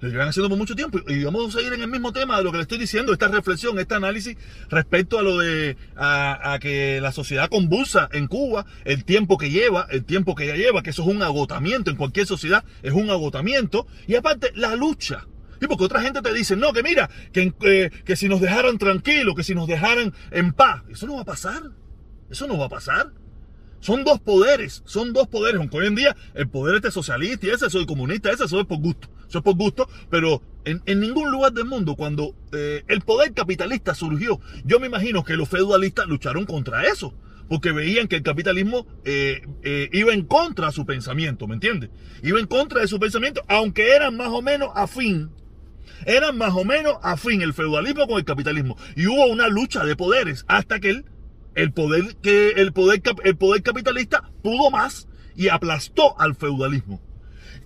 Lo 0.00 0.08
llevan 0.08 0.28
haciendo 0.28 0.48
por 0.48 0.56
mucho 0.56 0.74
tiempo 0.74 0.98
y 1.08 1.24
vamos 1.24 1.54
a 1.54 1.58
seguir 1.58 1.74
en 1.74 1.82
el 1.82 1.88
mismo 1.88 2.12
tema 2.12 2.38
de 2.38 2.44
lo 2.44 2.50
que 2.50 2.56
le 2.56 2.62
estoy 2.62 2.78
diciendo, 2.78 3.12
esta 3.12 3.28
reflexión, 3.28 3.78
este 3.78 3.94
análisis 3.94 4.36
respecto 4.70 5.18
a 5.18 5.22
lo 5.22 5.38
de 5.38 5.76
a, 5.96 6.58
que 6.60 7.00
la 7.02 7.12
sociedad 7.12 7.50
convulsa 7.50 8.08
en 8.12 8.26
Cuba, 8.26 8.64
el 8.84 9.04
tiempo 9.04 9.36
que 9.36 9.50
lleva, 9.50 9.86
el 9.90 10.04
tiempo 10.04 10.34
que 10.34 10.46
ya 10.46 10.56
lleva, 10.56 10.82
que 10.82 10.90
eso 10.90 11.02
es 11.02 11.08
un 11.08 11.22
agotamiento 11.22 11.90
en 11.90 11.96
cualquier 11.96 12.26
sociedad, 12.26 12.64
es 12.82 12.94
un 12.94 13.10
agotamiento 13.10 13.86
y 14.06 14.14
aparte 14.14 14.52
la 14.54 14.74
lucha. 14.74 15.26
Y 15.60 15.66
porque 15.66 15.84
otra 15.84 16.00
gente 16.00 16.22
te 16.22 16.32
dice, 16.32 16.56
no, 16.56 16.72
que 16.72 16.82
mira, 16.82 17.10
que, 17.32 17.52
eh, 17.60 17.90
que 18.06 18.16
si 18.16 18.28
nos 18.30 18.40
dejaran 18.40 18.78
tranquilos, 18.78 19.34
que 19.34 19.44
si 19.44 19.54
nos 19.54 19.68
dejaran 19.68 20.14
en 20.30 20.54
paz, 20.54 20.82
eso 20.88 21.06
no 21.06 21.16
va 21.16 21.22
a 21.22 21.26
pasar, 21.26 21.62
eso 22.30 22.46
no 22.46 22.56
va 22.56 22.66
a 22.66 22.70
pasar. 22.70 23.12
Son 23.80 24.04
dos 24.04 24.20
poderes, 24.20 24.82
son 24.84 25.12
dos 25.12 25.26
poderes. 25.26 25.58
Aunque 25.58 25.78
hoy 25.78 25.86
en 25.86 25.94
día 25.94 26.16
el 26.34 26.48
poder 26.48 26.76
este 26.76 26.90
socialista 26.90 27.46
y 27.46 27.50
ese 27.50 27.70
soy 27.70 27.86
comunista, 27.86 28.30
ese 28.30 28.46
soy 28.46 28.64
por 28.64 28.78
gusto. 28.78 29.08
Eso 29.28 29.38
es 29.38 29.44
por 29.44 29.56
gusto, 29.56 29.88
pero 30.10 30.42
en, 30.64 30.82
ningún 31.00 31.30
lugar 31.30 31.52
del 31.52 31.64
mundo, 31.64 31.96
cuando 31.96 32.34
eh, 32.52 32.84
el 32.88 33.00
poder 33.00 33.32
capitalista 33.32 33.94
surgió, 33.94 34.40
yo 34.64 34.80
me 34.80 34.86
imagino 34.86 35.24
que 35.24 35.36
los 35.36 35.48
feudalistas 35.48 36.06
lucharon 36.06 36.44
contra 36.46 36.84
eso. 36.84 37.14
Porque 37.48 37.72
veían 37.72 38.06
que 38.06 38.14
el 38.14 38.22
capitalismo 38.22 38.86
eh, 39.04 39.42
eh, 39.64 39.88
iba 39.92 40.14
en 40.14 40.24
contra 40.24 40.66
de 40.66 40.72
su 40.72 40.86
pensamiento, 40.86 41.48
¿me 41.48 41.54
entiendes? 41.54 41.90
Iba 42.22 42.38
en 42.38 42.46
contra 42.46 42.80
de 42.80 42.86
su 42.86 43.00
pensamiento, 43.00 43.42
aunque 43.48 43.92
eran 43.92 44.16
más 44.16 44.28
o 44.28 44.40
menos 44.40 44.70
afín 44.76 45.30
eran 46.06 46.38
más 46.38 46.54
o 46.54 46.64
menos 46.64 46.96
afín 47.02 47.42
el 47.42 47.52
feudalismo 47.52 48.06
con 48.06 48.18
el 48.18 48.24
capitalismo. 48.24 48.76
Y 48.96 49.06
hubo 49.06 49.26
una 49.26 49.48
lucha 49.48 49.84
de 49.84 49.96
poderes 49.96 50.44
hasta 50.48 50.80
que 50.80 50.90
el 50.90 51.04
el 51.54 51.72
poder, 51.72 52.16
que 52.22 52.50
el 52.52 52.72
poder, 52.72 53.02
el 53.24 53.36
poder 53.36 53.62
capitalista 53.62 54.30
pudo 54.42 54.70
más 54.70 55.08
y 55.36 55.48
aplastó 55.48 56.18
al 56.20 56.34
feudalismo. 56.34 57.00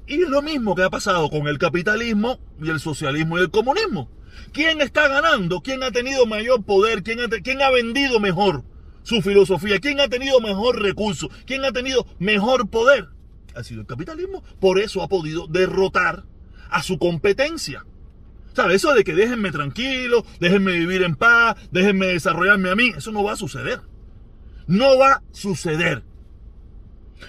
Y 0.06 0.22
es 0.22 0.28
lo 0.28 0.42
mismo 0.42 0.74
que 0.74 0.82
ha 0.82 0.90
pasado 0.90 1.30
con 1.30 1.48
el 1.48 1.58
capitalismo 1.58 2.38
y 2.62 2.70
el 2.70 2.80
socialismo 2.80 3.38
y 3.38 3.42
el 3.42 3.50
comunismo. 3.50 4.10
¿Quién 4.52 4.80
está 4.80 5.08
ganando? 5.08 5.60
¿Quién 5.60 5.82
ha 5.82 5.90
tenido 5.90 6.26
mayor 6.26 6.64
poder? 6.64 7.02
¿Quién 7.02 7.20
ha, 7.20 7.28
quién 7.28 7.62
ha 7.62 7.70
vendido 7.70 8.20
mejor 8.20 8.64
su 9.02 9.22
filosofía? 9.22 9.80
¿Quién 9.80 10.00
ha 10.00 10.08
tenido 10.08 10.40
mejor 10.40 10.82
recurso? 10.82 11.30
¿Quién 11.46 11.64
ha 11.64 11.72
tenido 11.72 12.06
mejor 12.18 12.68
poder? 12.68 13.08
Ha 13.54 13.64
sido 13.64 13.80
el 13.80 13.86
capitalismo. 13.86 14.42
Por 14.60 14.78
eso 14.78 15.02
ha 15.02 15.08
podido 15.08 15.46
derrotar 15.46 16.24
a 16.70 16.82
su 16.82 16.98
competencia. 16.98 17.86
¿Sabes? 18.54 18.76
Eso 18.76 18.94
de 18.94 19.02
que 19.02 19.14
déjenme 19.14 19.50
tranquilo, 19.50 20.24
déjenme 20.38 20.72
vivir 20.78 21.02
en 21.02 21.16
paz, 21.16 21.56
déjenme 21.72 22.06
desarrollarme 22.06 22.70
a 22.70 22.76
mí, 22.76 22.92
eso 22.96 23.10
no 23.10 23.24
va 23.24 23.32
a 23.32 23.36
suceder. 23.36 23.80
No 24.68 24.96
va 24.96 25.14
a 25.14 25.22
suceder. 25.32 26.04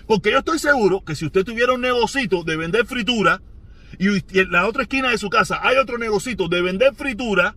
Porque 0.08 0.32
yo 0.32 0.40
estoy 0.40 0.60
seguro 0.60 1.04
que 1.04 1.16
si 1.16 1.26
usted 1.26 1.44
tuviera 1.44 1.74
un 1.74 1.82
negocito 1.82 2.44
de 2.44 2.58
vender 2.58 2.86
fritura 2.86 3.42
y 3.98 4.08
en 4.40 4.52
la 4.52 4.68
otra 4.68 4.84
esquina 4.84 5.10
de 5.10 5.18
su 5.18 5.30
casa 5.30 5.60
hay 5.64 5.78
otro 5.78 5.98
negocito 5.98 6.48
de 6.48 6.62
vender 6.62 6.94
fritura, 6.94 7.56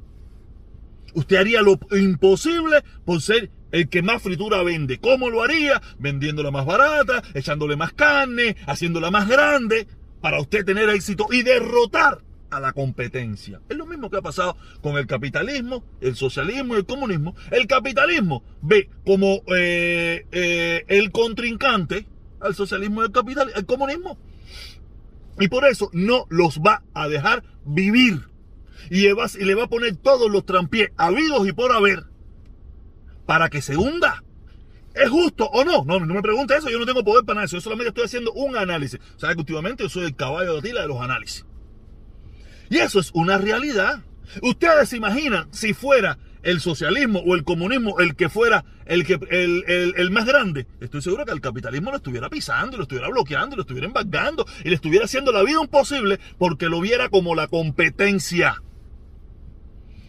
usted 1.12 1.36
haría 1.36 1.60
lo 1.60 1.78
imposible 1.90 2.82
por 3.04 3.20
ser 3.20 3.50
el 3.70 3.90
que 3.90 4.00
más 4.00 4.22
fritura 4.22 4.62
vende. 4.62 4.98
¿Cómo 4.98 5.28
lo 5.28 5.42
haría? 5.42 5.82
Vendiéndola 5.98 6.50
más 6.50 6.64
barata, 6.64 7.22
echándole 7.34 7.76
más 7.76 7.92
carne, 7.92 8.56
haciéndola 8.66 9.10
más 9.10 9.28
grande, 9.28 9.86
para 10.22 10.40
usted 10.40 10.64
tener 10.64 10.88
éxito 10.88 11.26
y 11.30 11.42
derrotar 11.42 12.22
a 12.50 12.60
la 12.60 12.72
competencia. 12.72 13.60
Es 13.68 13.76
lo 13.76 13.86
mismo 13.86 14.10
que 14.10 14.18
ha 14.18 14.22
pasado 14.22 14.56
con 14.80 14.96
el 14.96 15.06
capitalismo, 15.06 15.84
el 16.00 16.16
socialismo 16.16 16.74
y 16.74 16.78
el 16.78 16.86
comunismo. 16.86 17.34
El 17.50 17.66
capitalismo 17.66 18.42
ve 18.62 18.88
como 19.04 19.42
eh, 19.54 20.26
eh, 20.32 20.84
el 20.88 21.10
contrincante 21.12 22.06
al 22.40 22.54
socialismo 22.54 23.02
y 23.02 23.06
al 23.06 23.12
capital, 23.12 23.50
al 23.54 23.66
comunismo. 23.66 24.18
Y 25.40 25.48
por 25.48 25.64
eso 25.66 25.90
no 25.92 26.26
los 26.30 26.60
va 26.60 26.82
a 26.94 27.08
dejar 27.08 27.44
vivir. 27.64 28.28
Y 28.90 29.02
le 29.02 29.14
va, 29.14 29.26
y 29.38 29.44
le 29.44 29.54
va 29.54 29.64
a 29.64 29.68
poner 29.68 29.96
todos 29.96 30.30
los 30.30 30.44
trampiés 30.44 30.90
habidos 30.96 31.46
y 31.46 31.52
por 31.52 31.72
haber 31.72 32.04
para 33.26 33.50
que 33.50 33.60
se 33.60 33.76
hunda. 33.76 34.24
¿Es 34.94 35.10
justo 35.10 35.46
o 35.46 35.64
no? 35.64 35.84
No, 35.84 36.00
no 36.00 36.14
me 36.14 36.22
pregunte 36.22 36.56
eso, 36.56 36.70
yo 36.70 36.78
no 36.78 36.86
tengo 36.86 37.04
poder 37.04 37.24
para 37.24 37.44
eso. 37.44 37.56
Yo 37.56 37.60
solamente 37.60 37.88
estoy 37.88 38.04
haciendo 38.04 38.32
un 38.32 38.56
análisis. 38.56 38.98
O 39.16 39.18
sea, 39.18 39.32
que 39.34 39.40
últimamente 39.40 39.84
yo 39.84 39.88
soy 39.88 40.06
el 40.06 40.16
caballo 40.16 40.54
de 40.54 40.62
tila 40.62 40.80
de 40.80 40.88
los 40.88 41.00
análisis. 41.00 41.44
Y 42.70 42.78
eso 42.78 43.00
es 43.00 43.10
una 43.14 43.38
realidad. 43.38 44.02
Ustedes 44.42 44.90
se 44.90 44.96
imaginan 44.96 45.48
si 45.52 45.74
fuera 45.74 46.18
el 46.42 46.60
socialismo 46.60 47.20
o 47.20 47.34
el 47.34 47.44
comunismo 47.44 47.98
el 47.98 48.14
que 48.14 48.28
fuera 48.28 48.64
el, 48.86 49.04
que, 49.04 49.18
el, 49.30 49.94
el, 49.96 50.10
más 50.10 50.24
grande, 50.24 50.66
estoy 50.80 51.02
seguro 51.02 51.24
que 51.24 51.32
el 51.32 51.40
capitalismo 51.40 51.90
lo 51.90 51.96
estuviera 51.96 52.30
pisando, 52.30 52.76
lo 52.76 52.84
estuviera 52.84 53.08
bloqueando, 53.08 53.56
lo 53.56 53.62
estuviera 53.62 53.86
embargando 53.86 54.46
y 54.64 54.68
le 54.68 54.76
estuviera 54.76 55.04
haciendo 55.04 55.32
la 55.32 55.42
vida 55.42 55.60
imposible 55.60 56.18
porque 56.38 56.68
lo 56.68 56.80
viera 56.80 57.08
como 57.08 57.34
la 57.34 57.48
competencia. 57.48 58.62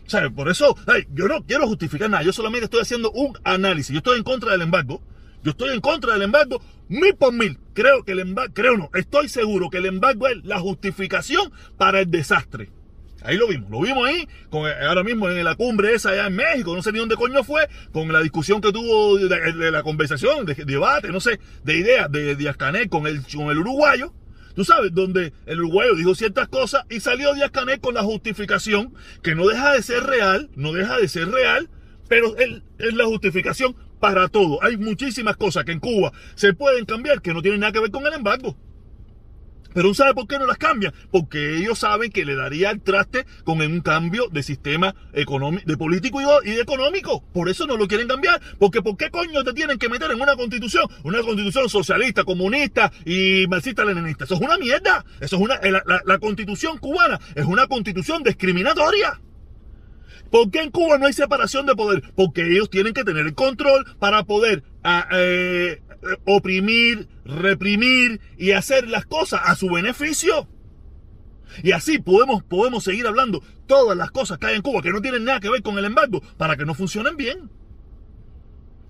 O 0.05 0.09
sea, 0.09 0.29
por 0.29 0.49
eso, 0.49 0.75
yo 1.13 1.27
no 1.27 1.45
quiero 1.45 1.67
justificar 1.67 2.09
nada, 2.09 2.23
yo 2.23 2.33
solamente 2.33 2.65
estoy 2.65 2.81
haciendo 2.81 3.11
un 3.11 3.37
análisis. 3.43 3.93
Yo 3.93 3.99
estoy 3.99 4.17
en 4.17 4.23
contra 4.23 4.53
del 4.53 4.61
embargo, 4.61 5.03
yo 5.43 5.51
estoy 5.51 5.73
en 5.73 5.81
contra 5.81 6.13
del 6.13 6.23
embargo 6.23 6.61
mil 6.89 7.15
por 7.15 7.31
mil. 7.31 7.57
Creo 7.73 8.03
que 8.03 8.11
el 8.11 8.19
embargo, 8.19 8.53
creo 8.53 8.77
no, 8.77 8.89
estoy 8.93 9.29
seguro 9.29 9.69
que 9.69 9.77
el 9.77 9.85
embargo 9.85 10.27
es 10.27 10.43
la 10.43 10.59
justificación 10.59 11.51
para 11.77 12.01
el 12.01 12.11
desastre. 12.11 12.69
Ahí 13.21 13.37
lo 13.37 13.47
vimos, 13.47 13.69
lo 13.69 13.81
vimos 13.81 14.07
ahí, 14.07 14.27
ahora 14.87 15.03
mismo 15.03 15.29
en 15.29 15.43
la 15.43 15.55
cumbre 15.55 15.93
esa 15.93 16.11
allá 16.11 16.27
en 16.27 16.35
México, 16.37 16.73
no 16.73 16.81
sé 16.81 16.93
ni 16.93 16.99
dónde 16.99 17.15
coño 17.15 17.43
fue, 17.43 17.67
con 17.91 18.11
la 18.13 18.21
discusión 18.21 18.61
que 18.61 18.71
tuvo 18.71 19.17
de, 19.17 19.71
la 19.71 19.83
conversación, 19.83 20.45
de, 20.45 20.55
debate, 20.55 21.09
no 21.09 21.19
sé, 21.19 21.37
de 21.65 21.77
ideas 21.77 22.09
de 22.09 22.37
Díaz 22.37 22.55
Canel 22.55 22.87
con 22.87 23.07
el, 23.07 23.21
con 23.23 23.51
el 23.51 23.57
uruguayo, 23.57 24.13
tú 24.55 24.63
sabes, 24.63 24.93
donde 24.93 25.33
el 25.47 25.59
uruguayo 25.59 25.95
dijo 25.95 26.15
ciertas 26.15 26.47
cosas 26.47 26.85
y 26.89 27.01
salió 27.01 27.33
Díaz 27.33 27.51
Canel 27.51 27.81
con 27.81 27.93
la 27.93 28.03
justificación 28.03 28.93
que 29.21 29.35
no 29.35 29.47
deja 29.47 29.73
de 29.73 29.83
ser 29.83 30.03
real, 30.03 30.49
no 30.55 30.71
deja 30.71 30.97
de 30.97 31.09
ser 31.09 31.29
real, 31.29 31.69
pero 32.07 32.37
es 32.37 32.93
la 32.93 33.05
justificación 33.05 33.75
para 33.99 34.27
todo. 34.29 34.63
Hay 34.63 34.77
muchísimas 34.77 35.37
cosas 35.37 35.65
que 35.65 35.71
en 35.71 35.79
Cuba 35.79 36.11
se 36.35 36.53
pueden 36.53 36.85
cambiar 36.85 37.21
que 37.21 37.33
no 37.33 37.41
tienen 37.41 37.59
nada 37.61 37.73
que 37.73 37.79
ver 37.79 37.91
con 37.91 38.05
el 38.05 38.13
embargo. 38.13 38.55
Pero 39.73 39.93
¿sabe 39.93 40.13
por 40.13 40.27
qué 40.27 40.39
no 40.39 40.47
las 40.47 40.57
cambian? 40.57 40.93
Porque 41.11 41.57
ellos 41.57 41.79
saben 41.79 42.11
que 42.11 42.25
le 42.25 42.35
daría 42.35 42.71
el 42.71 42.81
traste 42.81 43.25
con 43.43 43.61
un 43.61 43.81
cambio 43.81 44.27
de 44.29 44.41
sistema 44.41 44.95
económico, 45.13 45.63
de 45.65 45.77
político 45.77 46.19
y 46.43 46.51
de 46.51 46.61
económico. 46.61 47.23
Por 47.33 47.49
eso 47.49 47.67
no 47.67 47.77
lo 47.77 47.87
quieren 47.87 48.07
cambiar. 48.07 48.41
Porque 48.57 48.81
¿por 48.81 48.97
qué 48.97 49.11
coño 49.11 49.43
te 49.43 49.53
tienen 49.53 49.77
que 49.77 49.89
meter 49.89 50.09
en 50.11 50.21
una 50.21 50.35
constitución? 50.35 50.85
Una 51.03 51.21
constitución 51.21 51.69
socialista, 51.69 52.23
comunista 52.23 52.91
y 53.05 53.45
marxista-leninista. 53.47 54.23
Eso 54.23 54.35
es 54.35 54.41
una 54.41 54.57
mierda. 54.57 55.05
Eso 55.19 55.35
es 55.35 55.41
una, 55.41 55.59
la, 55.61 56.01
la 56.03 56.17
constitución 56.17 56.77
cubana 56.79 57.19
es 57.35 57.45
una 57.45 57.67
constitución 57.67 58.23
discriminatoria. 58.23 59.19
¿Por 60.29 60.51
qué 60.51 60.61
en 60.61 60.71
Cuba 60.71 60.97
no 60.97 61.05
hay 61.05 61.13
separación 61.13 61.65
de 61.65 61.75
poder? 61.75 62.03
Porque 62.15 62.45
ellos 62.45 62.69
tienen 62.69 62.93
que 62.93 63.03
tener 63.03 63.25
el 63.25 63.35
control 63.35 63.85
para 63.99 64.23
poder 64.23 64.63
ah, 64.83 65.07
eh, 65.11 65.81
oprimir, 66.25 67.07
reprimir 67.25 68.19
y 68.37 68.51
hacer 68.51 68.87
las 68.87 69.05
cosas 69.05 69.41
a 69.43 69.55
su 69.55 69.69
beneficio. 69.69 70.47
Y 71.63 71.71
así 71.71 71.99
podemos, 71.99 72.43
podemos 72.43 72.83
seguir 72.83 73.07
hablando 73.07 73.43
todas 73.67 73.97
las 73.97 74.11
cosas 74.11 74.37
que 74.37 74.47
hay 74.47 74.55
en 74.55 74.61
Cuba 74.61 74.81
que 74.81 74.91
no 74.91 75.01
tienen 75.01 75.23
nada 75.23 75.39
que 75.39 75.49
ver 75.49 75.61
con 75.61 75.77
el 75.77 75.85
embargo 75.85 76.21
para 76.37 76.55
que 76.55 76.65
no 76.65 76.73
funcionen 76.73 77.17
bien. 77.17 77.49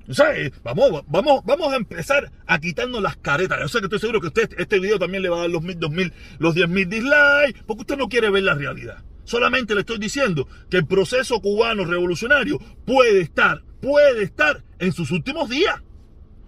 O 0.10 0.14
sea, 0.14 0.36
eh, 0.36 0.52
vamos, 0.64 1.04
vamos, 1.08 1.42
vamos 1.46 1.72
a 1.72 1.76
empezar 1.76 2.32
a 2.48 2.60
quitarnos 2.60 3.02
las 3.02 3.16
caretas. 3.18 3.60
Yo 3.62 3.68
sé 3.68 3.80
que 3.80 3.86
estoy 3.86 4.00
seguro 4.00 4.20
que 4.20 4.28
usted 4.28 4.50
este 4.58 4.80
video 4.80 4.98
también 4.98 5.22
le 5.22 5.30
va 5.30 5.38
a 5.38 5.42
dar 5.42 5.50
los 5.52 5.62
mil, 5.62 5.80
dos 5.80 5.92
mil, 5.92 6.12
los 6.40 6.56
diez 6.56 6.68
mil 6.68 6.90
dislikes, 6.90 7.64
porque 7.68 7.82
usted 7.82 7.98
no 7.98 8.10
quiere 8.10 8.32
ver 8.32 8.44
la 8.44 8.56
realidad. 8.56 9.04
Solamente 9.30 9.76
le 9.76 9.82
estoy 9.82 10.00
diciendo 10.00 10.48
que 10.72 10.78
el 10.78 10.88
proceso 10.88 11.40
cubano 11.40 11.86
revolucionario 11.86 12.58
puede 12.84 13.22
estar, 13.22 13.62
puede 13.80 14.24
estar 14.24 14.64
en 14.80 14.92
sus 14.92 15.12
últimos 15.12 15.52
días. 15.52 15.84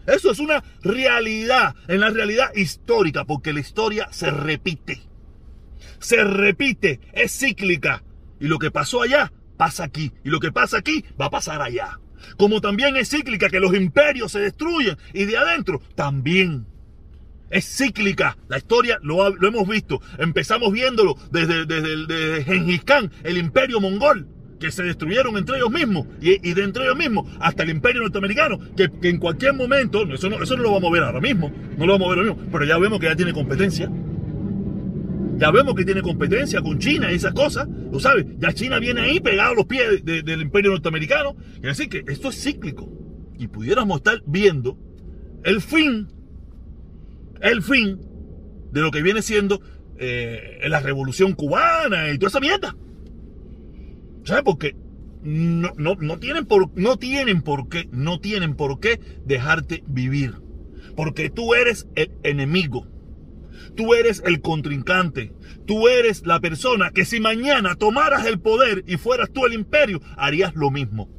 Eso 0.07 0.31
es 0.31 0.39
una 0.39 0.63
realidad, 0.81 1.75
en 1.87 1.99
la 1.99 2.09
realidad 2.09 2.49
histórica, 2.55 3.23
porque 3.23 3.53
la 3.53 3.59
historia 3.59 4.07
se 4.11 4.31
repite. 4.31 4.99
Se 5.99 6.23
repite, 6.23 6.99
es 7.13 7.37
cíclica. 7.37 8.03
Y 8.39 8.47
lo 8.47 8.57
que 8.57 8.71
pasó 8.71 9.03
allá, 9.03 9.31
pasa 9.57 9.83
aquí. 9.83 10.11
Y 10.23 10.29
lo 10.31 10.39
que 10.39 10.51
pasa 10.51 10.79
aquí, 10.79 11.05
va 11.21 11.27
a 11.27 11.29
pasar 11.29 11.61
allá. 11.61 11.99
Como 12.35 12.61
también 12.61 12.97
es 12.97 13.11
cíclica 13.11 13.49
que 13.49 13.59
los 13.59 13.75
imperios 13.75 14.31
se 14.31 14.39
destruyen 14.39 14.97
y 15.13 15.25
de 15.25 15.37
adentro 15.37 15.83
también. 15.93 16.65
Es 17.51 17.65
cíclica. 17.65 18.37
La 18.47 18.57
historia 18.57 18.97
lo, 19.03 19.27
hemos 19.27 19.67
visto. 19.67 20.01
Empezamos 20.17 20.71
viéndolo 20.71 21.15
desde, 21.31 21.65
desde, 21.65 22.43
Gengis 22.45 22.83
Khan, 22.83 23.11
el 23.23 23.37
imperio 23.37 23.81
mongol, 23.81 24.27
que 24.57 24.71
se 24.71 24.83
destruyeron 24.83 25.37
entre 25.37 25.57
ellos 25.57 25.69
mismos. 25.69 26.07
Y, 26.21 26.49
y 26.49 26.53
de 26.53 26.63
entre 26.63 26.85
ellos 26.85 26.97
mismos 26.97 27.27
hasta 27.41 27.63
el 27.63 27.69
imperio 27.69 28.01
norteamericano, 28.01 28.57
que, 28.75 28.89
en 29.03 29.17
cualquier 29.17 29.53
momento, 29.53 30.03
eso 30.11 30.29
no, 30.29 30.41
eso 30.41 30.55
no 30.55 30.63
lo 30.63 30.71
vamos 30.71 30.89
a 30.89 30.93
ver 30.93 31.03
ahora 31.03 31.19
mismo, 31.19 31.51
no 31.77 31.85
lo 31.85 31.93
vamos 31.93 32.07
a 32.07 32.09
ver 32.11 32.19
ahora 32.19 32.33
mismo, 32.33 32.49
pero 32.51 32.65
ya 32.65 32.77
vemos 32.77 32.99
que 32.99 33.07
ya 33.07 33.15
tiene 33.15 33.33
competencia. 33.33 33.91
Ya 35.37 35.49
vemos 35.49 35.73
que 35.73 35.83
tiene 35.83 36.03
competencia 36.03 36.61
con 36.61 36.77
China 36.77 37.11
y 37.11 37.15
esas 37.15 37.33
cosas. 37.33 37.67
Lo 37.91 37.99
sabes, 37.99 38.27
ya 38.37 38.53
China 38.53 38.77
viene 38.79 39.01
ahí 39.01 39.19
pegado 39.19 39.51
a 39.51 39.55
los 39.55 39.65
pies 39.65 40.05
del 40.05 40.41
imperio 40.41 40.69
norteamericano. 40.71 41.35
Es 41.55 41.77
decir, 41.77 41.89
que 41.89 42.11
esto 42.11 42.29
es 42.29 42.41
cíclico. 42.41 42.87
Y 43.39 43.47
pudiéramos 43.47 43.97
estar 43.97 44.21
viendo 44.27 44.77
el 45.43 45.61
fin 45.61 46.07
el 47.41 47.61
fin 47.61 47.99
de 48.71 48.81
lo 48.81 48.91
que 48.91 49.01
viene 49.01 49.21
siendo 49.21 49.61
eh, 49.97 50.59
la 50.67 50.79
revolución 50.79 51.33
cubana 51.33 52.11
y 52.11 52.17
toda 52.17 52.29
esa 52.29 52.39
mierda. 52.39 52.75
¿Sabes? 54.23 54.43
Porque 54.43 54.75
no, 55.23 55.71
no, 55.75 56.17
tienen 56.17 56.45
por, 56.45 56.71
no 56.75 56.97
tienen 56.97 57.41
por 57.41 57.69
qué, 57.69 57.87
no 57.91 58.19
tienen 58.19 58.55
por 58.55 58.79
qué 58.79 58.99
dejarte 59.25 59.83
vivir. 59.87 60.35
Porque 60.95 61.29
tú 61.29 61.53
eres 61.53 61.87
el 61.95 62.11
enemigo. 62.23 62.87
Tú 63.75 63.93
eres 63.93 64.21
el 64.25 64.41
contrincante. 64.41 65.33
Tú 65.65 65.87
eres 65.87 66.25
la 66.25 66.39
persona 66.39 66.91
que 66.91 67.05
si 67.05 67.19
mañana 67.19 67.75
tomaras 67.75 68.25
el 68.25 68.39
poder 68.39 68.83
y 68.87 68.97
fueras 68.97 69.31
tú 69.31 69.45
el 69.45 69.53
imperio, 69.53 70.01
harías 70.17 70.55
lo 70.55 70.71
mismo. 70.71 71.09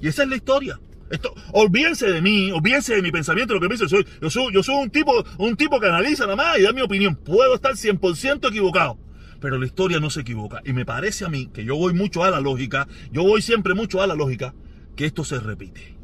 Y 0.00 0.08
esa 0.08 0.24
es 0.24 0.28
la 0.28 0.36
historia. 0.36 0.80
Esto, 1.12 1.34
olvídense 1.52 2.10
de 2.10 2.22
mí, 2.22 2.50
olvídense 2.50 2.94
de 2.96 3.02
mi 3.02 3.12
pensamiento, 3.12 3.52
lo 3.52 3.60
que 3.60 3.68
pienso. 3.68 3.86
Soy, 3.86 4.06
yo, 4.22 4.30
soy, 4.30 4.50
yo 4.50 4.62
soy 4.62 4.76
un 4.76 4.88
tipo, 4.88 5.12
un 5.36 5.56
tipo 5.56 5.78
que 5.78 5.86
analiza 5.86 6.24
nada 6.24 6.36
más 6.36 6.58
y 6.58 6.62
da 6.62 6.72
mi 6.72 6.80
opinión. 6.80 7.16
Puedo 7.16 7.54
estar 7.54 7.74
100% 7.74 8.48
equivocado. 8.48 8.98
Pero 9.38 9.58
la 9.58 9.66
historia 9.66 10.00
no 10.00 10.08
se 10.08 10.22
equivoca. 10.22 10.62
Y 10.64 10.72
me 10.72 10.86
parece 10.86 11.26
a 11.26 11.28
mí 11.28 11.48
que 11.52 11.66
yo 11.66 11.76
voy 11.76 11.92
mucho 11.92 12.24
a 12.24 12.30
la 12.30 12.40
lógica, 12.40 12.88
yo 13.10 13.24
voy 13.24 13.42
siempre 13.42 13.74
mucho 13.74 14.00
a 14.00 14.06
la 14.06 14.14
lógica, 14.14 14.54
que 14.96 15.04
esto 15.04 15.22
se 15.22 15.38
repite. 15.38 15.98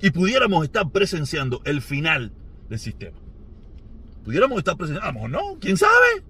Y 0.00 0.10
pudiéramos 0.10 0.64
estar 0.64 0.88
presenciando 0.92 1.60
el 1.64 1.82
final 1.82 2.32
del 2.68 2.78
sistema. 2.78 3.18
Pudiéramos 4.22 4.58
estar 4.58 4.76
presenciando, 4.76 5.26
no, 5.26 5.58
quién 5.60 5.76
sabe. 5.76 6.22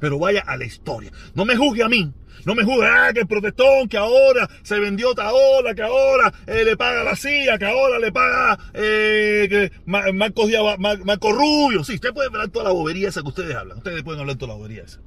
Pero 0.00 0.18
vaya 0.18 0.42
a 0.46 0.56
la 0.56 0.64
historia. 0.64 1.12
No 1.34 1.44
me 1.44 1.56
juzgue 1.56 1.82
a 1.82 1.88
mí, 1.88 2.12
no 2.44 2.54
me 2.54 2.64
juzgues, 2.64 2.88
ah, 2.90 3.12
que 3.12 3.20
el 3.20 3.26
protestón, 3.26 3.88
que 3.88 3.98
ahora 3.98 4.48
se 4.62 4.78
vendió 4.78 5.14
Taola, 5.14 5.74
que 5.74 5.82
ahora 5.82 6.32
eh, 6.46 6.64
le 6.64 6.76
paga 6.76 7.04
la 7.04 7.16
CIA, 7.16 7.58
que 7.58 7.66
ahora 7.66 7.98
le 7.98 8.12
paga 8.12 8.58
eh, 8.72 9.46
que 9.48 9.72
Marco, 9.84 10.46
Marco, 10.78 11.32
Rubio. 11.32 11.84
Sí, 11.84 11.94
usted 11.94 12.12
puede 12.12 12.28
hablar 12.28 12.48
toda 12.48 12.64
la 12.66 12.72
bobería 12.72 13.08
esa 13.08 13.22
que 13.22 13.28
ustedes 13.28 13.54
hablan. 13.54 13.78
Ustedes 13.78 14.02
pueden 14.02 14.20
hablar 14.20 14.36
toda 14.36 14.54
la 14.54 14.58
bobería 14.58 14.84
esa. 14.84 15.00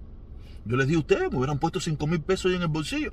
Yo 0.66 0.78
les 0.78 0.88
di 0.88 0.96
a 0.96 1.00
ustedes, 1.00 1.32
me 1.32 1.38
hubieran 1.38 1.60
puesto 1.60 1.80
5 1.80 2.08
mil 2.08 2.22
pesos 2.22 2.54
en 2.54 2.62
el 2.62 2.68
bolsillo 2.68 3.12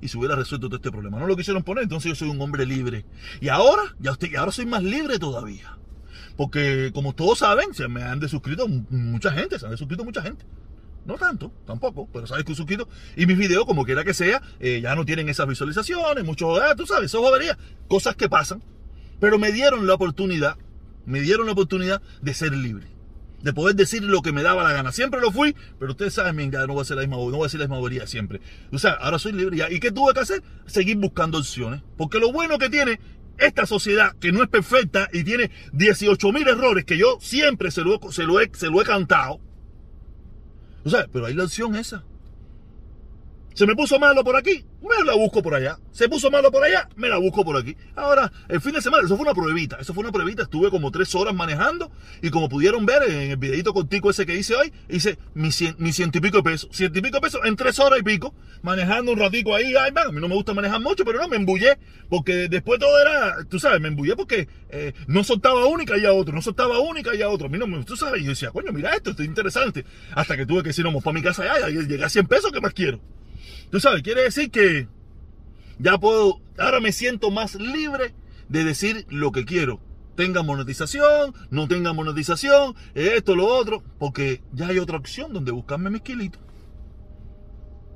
y 0.00 0.08
se 0.08 0.18
hubiera 0.18 0.34
resuelto 0.34 0.68
todo 0.68 0.76
este 0.76 0.90
problema. 0.90 1.18
No 1.18 1.26
lo 1.26 1.36
quisieron 1.36 1.62
poner, 1.62 1.84
entonces 1.84 2.10
yo 2.10 2.14
soy 2.14 2.28
un 2.28 2.40
hombre 2.40 2.66
libre. 2.66 3.04
Y 3.40 3.48
ahora, 3.48 3.82
ya 3.98 4.12
usted, 4.12 4.34
ahora 4.36 4.52
soy 4.52 4.66
más 4.66 4.82
libre 4.82 5.18
todavía. 5.18 5.76
Porque 6.36 6.90
como 6.94 7.14
todos 7.14 7.40
saben, 7.40 7.74
se 7.74 7.88
me 7.88 8.02
han 8.02 8.20
desuscrito 8.20 8.66
mucha 8.68 9.32
gente, 9.32 9.58
se 9.58 9.66
han 9.66 9.72
desuscrito 9.72 10.04
mucha 10.04 10.22
gente. 10.22 10.44
No 11.08 11.14
tanto, 11.16 11.50
tampoco, 11.66 12.06
pero 12.12 12.26
sabes 12.26 12.44
que 12.44 12.54
suscrito. 12.54 12.86
Y 13.16 13.24
mis 13.24 13.38
videos, 13.38 13.64
como 13.64 13.86
quiera 13.86 14.04
que 14.04 14.12
sea, 14.12 14.42
eh, 14.60 14.80
ya 14.82 14.94
no 14.94 15.06
tienen 15.06 15.30
esas 15.30 15.48
visualizaciones, 15.48 16.22
muchos, 16.22 16.60
ah, 16.60 16.74
tú 16.76 16.86
sabes, 16.86 17.06
eso 17.06 17.22
jodería. 17.22 17.56
Cosas 17.88 18.14
que 18.14 18.28
pasan. 18.28 18.62
Pero 19.18 19.38
me 19.38 19.50
dieron 19.50 19.86
la 19.86 19.94
oportunidad, 19.94 20.58
me 21.06 21.22
dieron 21.22 21.46
la 21.46 21.52
oportunidad 21.52 22.02
de 22.20 22.34
ser 22.34 22.52
libre. 22.52 22.88
De 23.40 23.54
poder 23.54 23.74
decir 23.74 24.02
lo 24.02 24.20
que 24.20 24.32
me 24.32 24.42
daba 24.42 24.62
la 24.62 24.74
gana. 24.74 24.92
Siempre 24.92 25.18
lo 25.22 25.32
fui, 25.32 25.56
pero 25.78 25.92
ustedes 25.92 26.12
saben, 26.12 26.50
ya 26.50 26.66
no 26.66 26.74
voy 26.74 26.80
a 26.80 26.82
hacer 26.82 26.96
la 26.96 27.04
misma, 27.04 27.16
no 27.16 27.30
voy 27.30 27.44
a 27.44 27.46
hacer 27.46 27.60
la 27.60 27.66
misma 27.66 27.78
bobería 27.78 28.06
siempre. 28.06 28.42
O 28.70 28.78
sea, 28.78 28.92
ahora 28.92 29.18
soy 29.18 29.32
libre 29.32 29.56
ya. 29.56 29.70
¿Y 29.70 29.80
qué 29.80 29.90
tuve 29.90 30.12
que 30.12 30.20
hacer? 30.20 30.42
Seguir 30.66 30.98
buscando 30.98 31.38
opciones. 31.38 31.80
Porque 31.96 32.18
lo 32.18 32.32
bueno 32.32 32.58
que 32.58 32.68
tiene 32.68 33.00
esta 33.38 33.64
sociedad, 33.64 34.14
que 34.20 34.30
no 34.30 34.42
es 34.42 34.50
perfecta 34.50 35.08
y 35.10 35.24
tiene 35.24 35.50
18 35.72 36.32
mil 36.32 36.46
errores, 36.46 36.84
que 36.84 36.98
yo 36.98 37.16
siempre 37.18 37.70
se 37.70 37.80
lo, 37.80 37.98
se 38.12 38.24
lo, 38.24 38.40
he, 38.40 38.50
se 38.52 38.66
lo 38.66 38.82
he 38.82 38.84
cantado, 38.84 39.40
o 40.84 40.90
sea, 40.90 41.06
pero 41.12 41.26
hay 41.26 41.34
la 41.34 41.44
opción 41.44 41.74
esa. 41.76 42.04
Se 43.58 43.66
me 43.66 43.74
puso 43.74 43.98
malo 43.98 44.22
por 44.22 44.36
aquí, 44.36 44.64
me 44.80 45.04
la 45.04 45.16
busco 45.16 45.42
por 45.42 45.52
allá. 45.52 45.80
Se 45.90 46.08
puso 46.08 46.30
malo 46.30 46.52
por 46.52 46.62
allá, 46.62 46.88
me 46.94 47.08
la 47.08 47.16
busco 47.16 47.44
por 47.44 47.56
aquí. 47.56 47.76
Ahora, 47.96 48.30
el 48.48 48.60
fin 48.60 48.72
de 48.72 48.80
semana, 48.80 49.04
eso 49.04 49.16
fue 49.16 49.24
una 49.24 49.34
pruebita. 49.34 49.78
Eso 49.80 49.92
fue 49.92 50.04
una 50.04 50.12
pruebita. 50.12 50.44
Estuve 50.44 50.70
como 50.70 50.92
tres 50.92 51.12
horas 51.16 51.34
manejando 51.34 51.90
y 52.22 52.30
como 52.30 52.48
pudieron 52.48 52.86
ver 52.86 53.02
en 53.10 53.32
el 53.32 53.36
videito 53.36 53.74
contigo 53.74 54.10
ese 54.10 54.26
que 54.26 54.36
hice 54.36 54.54
hoy, 54.54 54.72
hice 54.88 55.18
mi, 55.34 55.50
ciento 55.50 56.18
y 56.18 56.20
pico 56.20 56.36
de 56.36 56.44
pesos. 56.44 56.70
Ciento 56.70 57.00
y 57.00 57.02
pico 57.02 57.16
de 57.16 57.20
pesos 57.20 57.40
en 57.44 57.56
tres 57.56 57.80
horas 57.80 57.98
y 57.98 58.04
pico, 58.04 58.32
manejando 58.62 59.10
un 59.10 59.18
ratico 59.18 59.56
ahí. 59.56 59.74
Ay, 59.74 59.90
man, 59.90 60.06
a 60.06 60.12
mí 60.12 60.20
no 60.20 60.28
me 60.28 60.36
gusta 60.36 60.54
manejar 60.54 60.80
mucho, 60.80 61.04
pero 61.04 61.18
no, 61.18 61.26
me 61.26 61.34
embullé. 61.34 61.78
Porque 62.08 62.48
después 62.48 62.78
todo 62.78 62.96
era, 63.00 63.42
tú 63.42 63.58
sabes, 63.58 63.80
me 63.80 63.88
embullé 63.88 64.14
porque 64.14 64.46
eh, 64.68 64.92
no 65.08 65.24
soltaba 65.24 65.66
única 65.66 65.98
y 65.98 66.06
a 66.06 66.12
otro, 66.12 66.32
no 66.32 66.42
soltaba 66.42 66.78
única 66.78 67.12
y 67.12 67.22
a 67.22 67.28
otro. 67.28 67.48
A 67.48 67.50
mí 67.50 67.58
no 67.58 67.66
me, 67.66 67.82
tú 67.82 67.96
sabes, 67.96 68.20
y 68.20 68.24
yo 68.26 68.30
decía, 68.30 68.52
coño, 68.52 68.70
mira 68.70 68.94
esto, 68.94 69.10
esto 69.10 69.22
es 69.24 69.28
interesante. 69.28 69.84
Hasta 70.14 70.36
que 70.36 70.46
tuve 70.46 70.62
que 70.62 70.68
decir, 70.68 70.84
vamos 70.84 71.02
para 71.02 71.14
mi 71.14 71.22
casa 71.22 71.42
allá, 71.42 71.68
y 71.70 71.88
llegué 71.88 72.04
a 72.04 72.08
100 72.08 72.28
pesos, 72.28 72.52
¿qué 72.52 72.60
más 72.60 72.72
quiero? 72.72 73.00
Tú 73.70 73.80
sabes, 73.80 74.02
quiere 74.02 74.22
decir 74.22 74.50
que 74.50 74.88
ya 75.78 75.98
puedo, 75.98 76.40
ahora 76.58 76.80
me 76.80 76.92
siento 76.92 77.30
más 77.30 77.54
libre 77.54 78.14
de 78.48 78.64
decir 78.64 79.06
lo 79.10 79.32
que 79.32 79.44
quiero. 79.44 79.80
Tenga 80.16 80.42
monetización, 80.42 81.34
no 81.50 81.68
tenga 81.68 81.92
monetización, 81.92 82.74
esto, 82.94 83.36
lo 83.36 83.46
otro, 83.46 83.84
porque 83.98 84.42
ya 84.52 84.68
hay 84.68 84.78
otra 84.78 84.96
opción 84.96 85.32
donde 85.32 85.52
buscarme 85.52 85.90
mis 85.90 86.02
kilitos. 86.02 86.42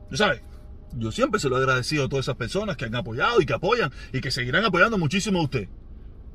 Tú 0.08 0.16
sabes, 0.16 0.42
yo 0.94 1.10
siempre 1.10 1.40
se 1.40 1.48
lo 1.48 1.56
he 1.56 1.60
agradecido 1.60 2.04
a 2.04 2.08
todas 2.08 2.26
esas 2.26 2.36
personas 2.36 2.76
que 2.76 2.84
han 2.84 2.94
apoyado 2.94 3.40
y 3.40 3.46
que 3.46 3.54
apoyan 3.54 3.90
y 4.12 4.20
que 4.20 4.30
seguirán 4.30 4.64
apoyando 4.64 4.98
muchísimo 4.98 5.40
a 5.40 5.44
usted. 5.44 5.68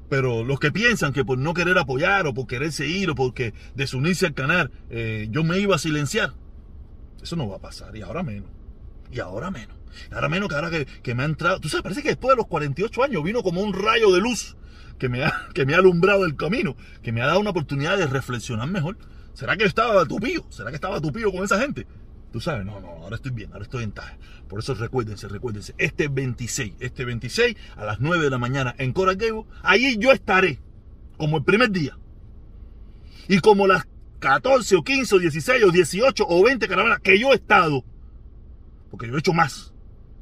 Pero 0.09 0.43
los 0.43 0.59
que 0.59 0.71
piensan 0.71 1.13
que 1.13 1.23
por 1.23 1.37
no 1.37 1.53
querer 1.53 1.77
apoyar 1.77 2.27
o 2.27 2.33
por 2.33 2.47
querer 2.47 2.71
seguir 2.71 3.09
o 3.09 3.15
porque 3.15 3.53
desunirse 3.75 4.25
al 4.25 4.33
canal, 4.33 4.71
eh, 4.89 5.27
yo 5.29 5.43
me 5.43 5.59
iba 5.59 5.75
a 5.75 5.79
silenciar, 5.79 6.33
Eso 7.21 7.35
no 7.35 7.47
va 7.47 7.57
a 7.57 7.61
pasar. 7.61 7.95
Y 7.95 8.01
ahora 8.01 8.23
menos. 8.23 8.56
Y 9.11 9.19
ahora 9.19 9.51
menos. 9.51 9.77
Ahora 10.11 10.29
menos 10.29 10.49
que 10.49 10.55
ahora 10.55 10.69
que, 10.69 10.85
que 10.85 11.15
me 11.15 11.23
ha 11.23 11.25
entrado. 11.25 11.59
Tú 11.59 11.69
sabes, 11.69 11.83
parece 11.83 12.03
que 12.03 12.09
después 12.09 12.33
de 12.33 12.37
los 12.37 12.47
48 12.47 13.03
años 13.03 13.23
vino 13.23 13.43
como 13.43 13.61
un 13.61 13.73
rayo 13.73 14.11
de 14.11 14.21
luz 14.21 14.55
que 14.97 15.09
me, 15.09 15.23
ha, 15.23 15.47
que 15.53 15.65
me 15.65 15.73
ha 15.73 15.77
alumbrado 15.77 16.25
el 16.25 16.35
camino, 16.35 16.75
que 17.01 17.11
me 17.11 17.21
ha 17.21 17.27
dado 17.27 17.39
una 17.39 17.51
oportunidad 17.51 17.97
de 17.97 18.07
reflexionar 18.07 18.67
mejor. 18.67 18.97
¿Será 19.33 19.55
que 19.55 19.65
estaba 19.65 20.05
tupido? 20.05 20.45
¿Será 20.49 20.69
que 20.69 20.75
estaba 20.75 20.99
tupido 20.99 21.31
con 21.31 21.43
esa 21.43 21.59
gente? 21.59 21.85
Tú 22.31 22.41
sabes, 22.41 22.65
no, 22.65 22.79
no, 22.81 22.89
ahora 22.89 23.15
estoy 23.15 23.31
bien, 23.31 23.51
ahora 23.53 23.63
estoy 23.63 23.83
en 23.83 23.91
taja. 23.91 24.17
Por 24.47 24.59
eso 24.59 24.73
recuérdense, 24.73 25.27
recuérdense, 25.27 25.73
este 25.77 26.07
26, 26.07 26.75
este 26.79 27.05
26 27.05 27.55
a 27.75 27.85
las 27.85 27.99
9 27.99 28.25
de 28.25 28.29
la 28.29 28.37
mañana 28.37 28.75
en 28.77 28.93
Gables, 28.93 29.45
ahí 29.63 29.97
yo 29.97 30.11
estaré, 30.11 30.59
como 31.17 31.37
el 31.37 31.43
primer 31.43 31.71
día. 31.71 31.97
Y 33.27 33.39
como 33.39 33.67
las 33.67 33.87
14 34.19 34.75
o 34.75 34.83
15 34.83 35.15
o 35.15 35.19
16 35.19 35.63
o 35.63 35.71
18 35.71 36.25
o 36.27 36.43
20 36.43 36.67
caravanas 36.67 36.99
que 36.99 37.19
yo 37.19 37.31
he 37.31 37.35
estado, 37.35 37.83
porque 38.89 39.07
yo 39.07 39.15
he 39.15 39.19
hecho 39.19 39.33
más, 39.33 39.73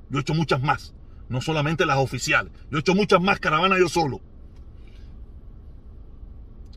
yo 0.10 0.17
he 0.17 0.22
hecho 0.22 0.34
muchas 0.34 0.62
más, 0.62 0.93
no 1.29 1.41
solamente 1.41 1.86
las 1.86 1.98
oficiales, 1.98 2.51
yo 2.69 2.77
he 2.77 2.81
hecho 2.81 2.95
muchas 2.95 3.22
más 3.22 3.39
caravanas 3.39 3.79
yo 3.79 3.89
solo. 3.89 4.22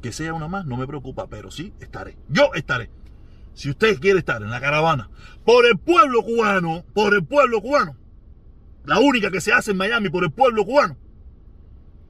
Que 0.02 0.12
sea 0.12 0.32
una 0.32 0.48
más, 0.48 0.64
no 0.64 0.76
me 0.76 0.86
preocupa, 0.86 1.26
pero 1.26 1.50
sí 1.50 1.72
estaré. 1.80 2.16
Yo 2.28 2.54
estaré. 2.54 2.90
Si 3.54 3.68
usted 3.70 3.98
quiere 3.98 4.20
estar 4.20 4.40
en 4.40 4.50
la 4.50 4.60
caravana 4.60 5.10
por 5.44 5.66
el 5.66 5.76
pueblo 5.76 6.22
cubano, 6.22 6.84
por 6.94 7.14
el 7.14 7.24
pueblo 7.24 7.60
cubano, 7.60 7.96
la 8.84 9.00
única 9.00 9.30
que 9.30 9.40
se 9.40 9.52
hace 9.52 9.72
en 9.72 9.76
Miami 9.76 10.08
por 10.08 10.22
el 10.22 10.30
pueblo 10.30 10.64
cubano, 10.64 10.96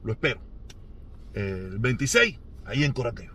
lo 0.05 0.13
espero. 0.13 0.41
El 1.33 1.79
26, 1.79 2.39
ahí 2.67 2.85
en 2.85 2.93
Coraqueo. 2.93 3.33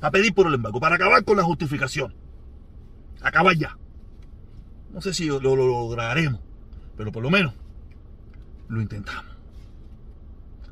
Para 0.00 0.12
pedir 0.12 0.34
por 0.34 0.46
el 0.46 0.54
embargo, 0.54 0.80
para 0.80 0.96
acabar 0.96 1.24
con 1.24 1.36
la 1.36 1.42
justificación. 1.42 2.14
Acabar 3.20 3.56
ya. 3.56 3.76
No 4.92 5.00
sé 5.00 5.12
si 5.12 5.26
lo, 5.26 5.40
lo 5.40 5.56
lograremos, 5.56 6.40
pero 6.96 7.12
por 7.12 7.22
lo 7.22 7.30
menos 7.30 7.54
lo 8.68 8.80
intentamos. 8.80 9.36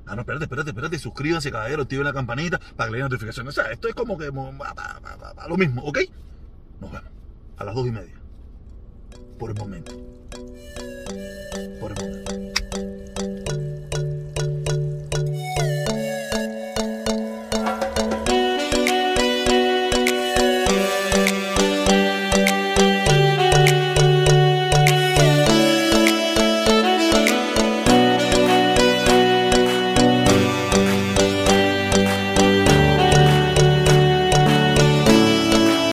Ah, 0.06 0.14
no, 0.14 0.20
espérate, 0.20 0.44
espérate, 0.44 0.70
espérate. 0.70 0.98
Suscríbanse, 0.98 1.50
caballero, 1.50 1.82
activen 1.82 2.04
la 2.04 2.12
campanita 2.12 2.60
para 2.76 2.88
que 2.88 2.92
le 2.92 2.98
den 2.98 3.04
notificaciones. 3.04 3.56
O 3.56 3.62
sea, 3.62 3.72
esto 3.72 3.88
es 3.88 3.94
como 3.94 4.18
que 4.18 4.30
va, 4.30 5.48
lo 5.48 5.56
mismo, 5.56 5.82
¿ok? 5.82 5.98
Nos 6.80 6.92
vemos 6.92 7.10
a 7.56 7.64
las 7.64 7.74
dos 7.74 7.86
y 7.86 7.90
media. 7.90 8.14
Por 9.38 9.50
el 9.50 9.56
momento. 9.56 9.92
Por 11.80 11.92
el 11.92 12.04
momento. 12.04 12.33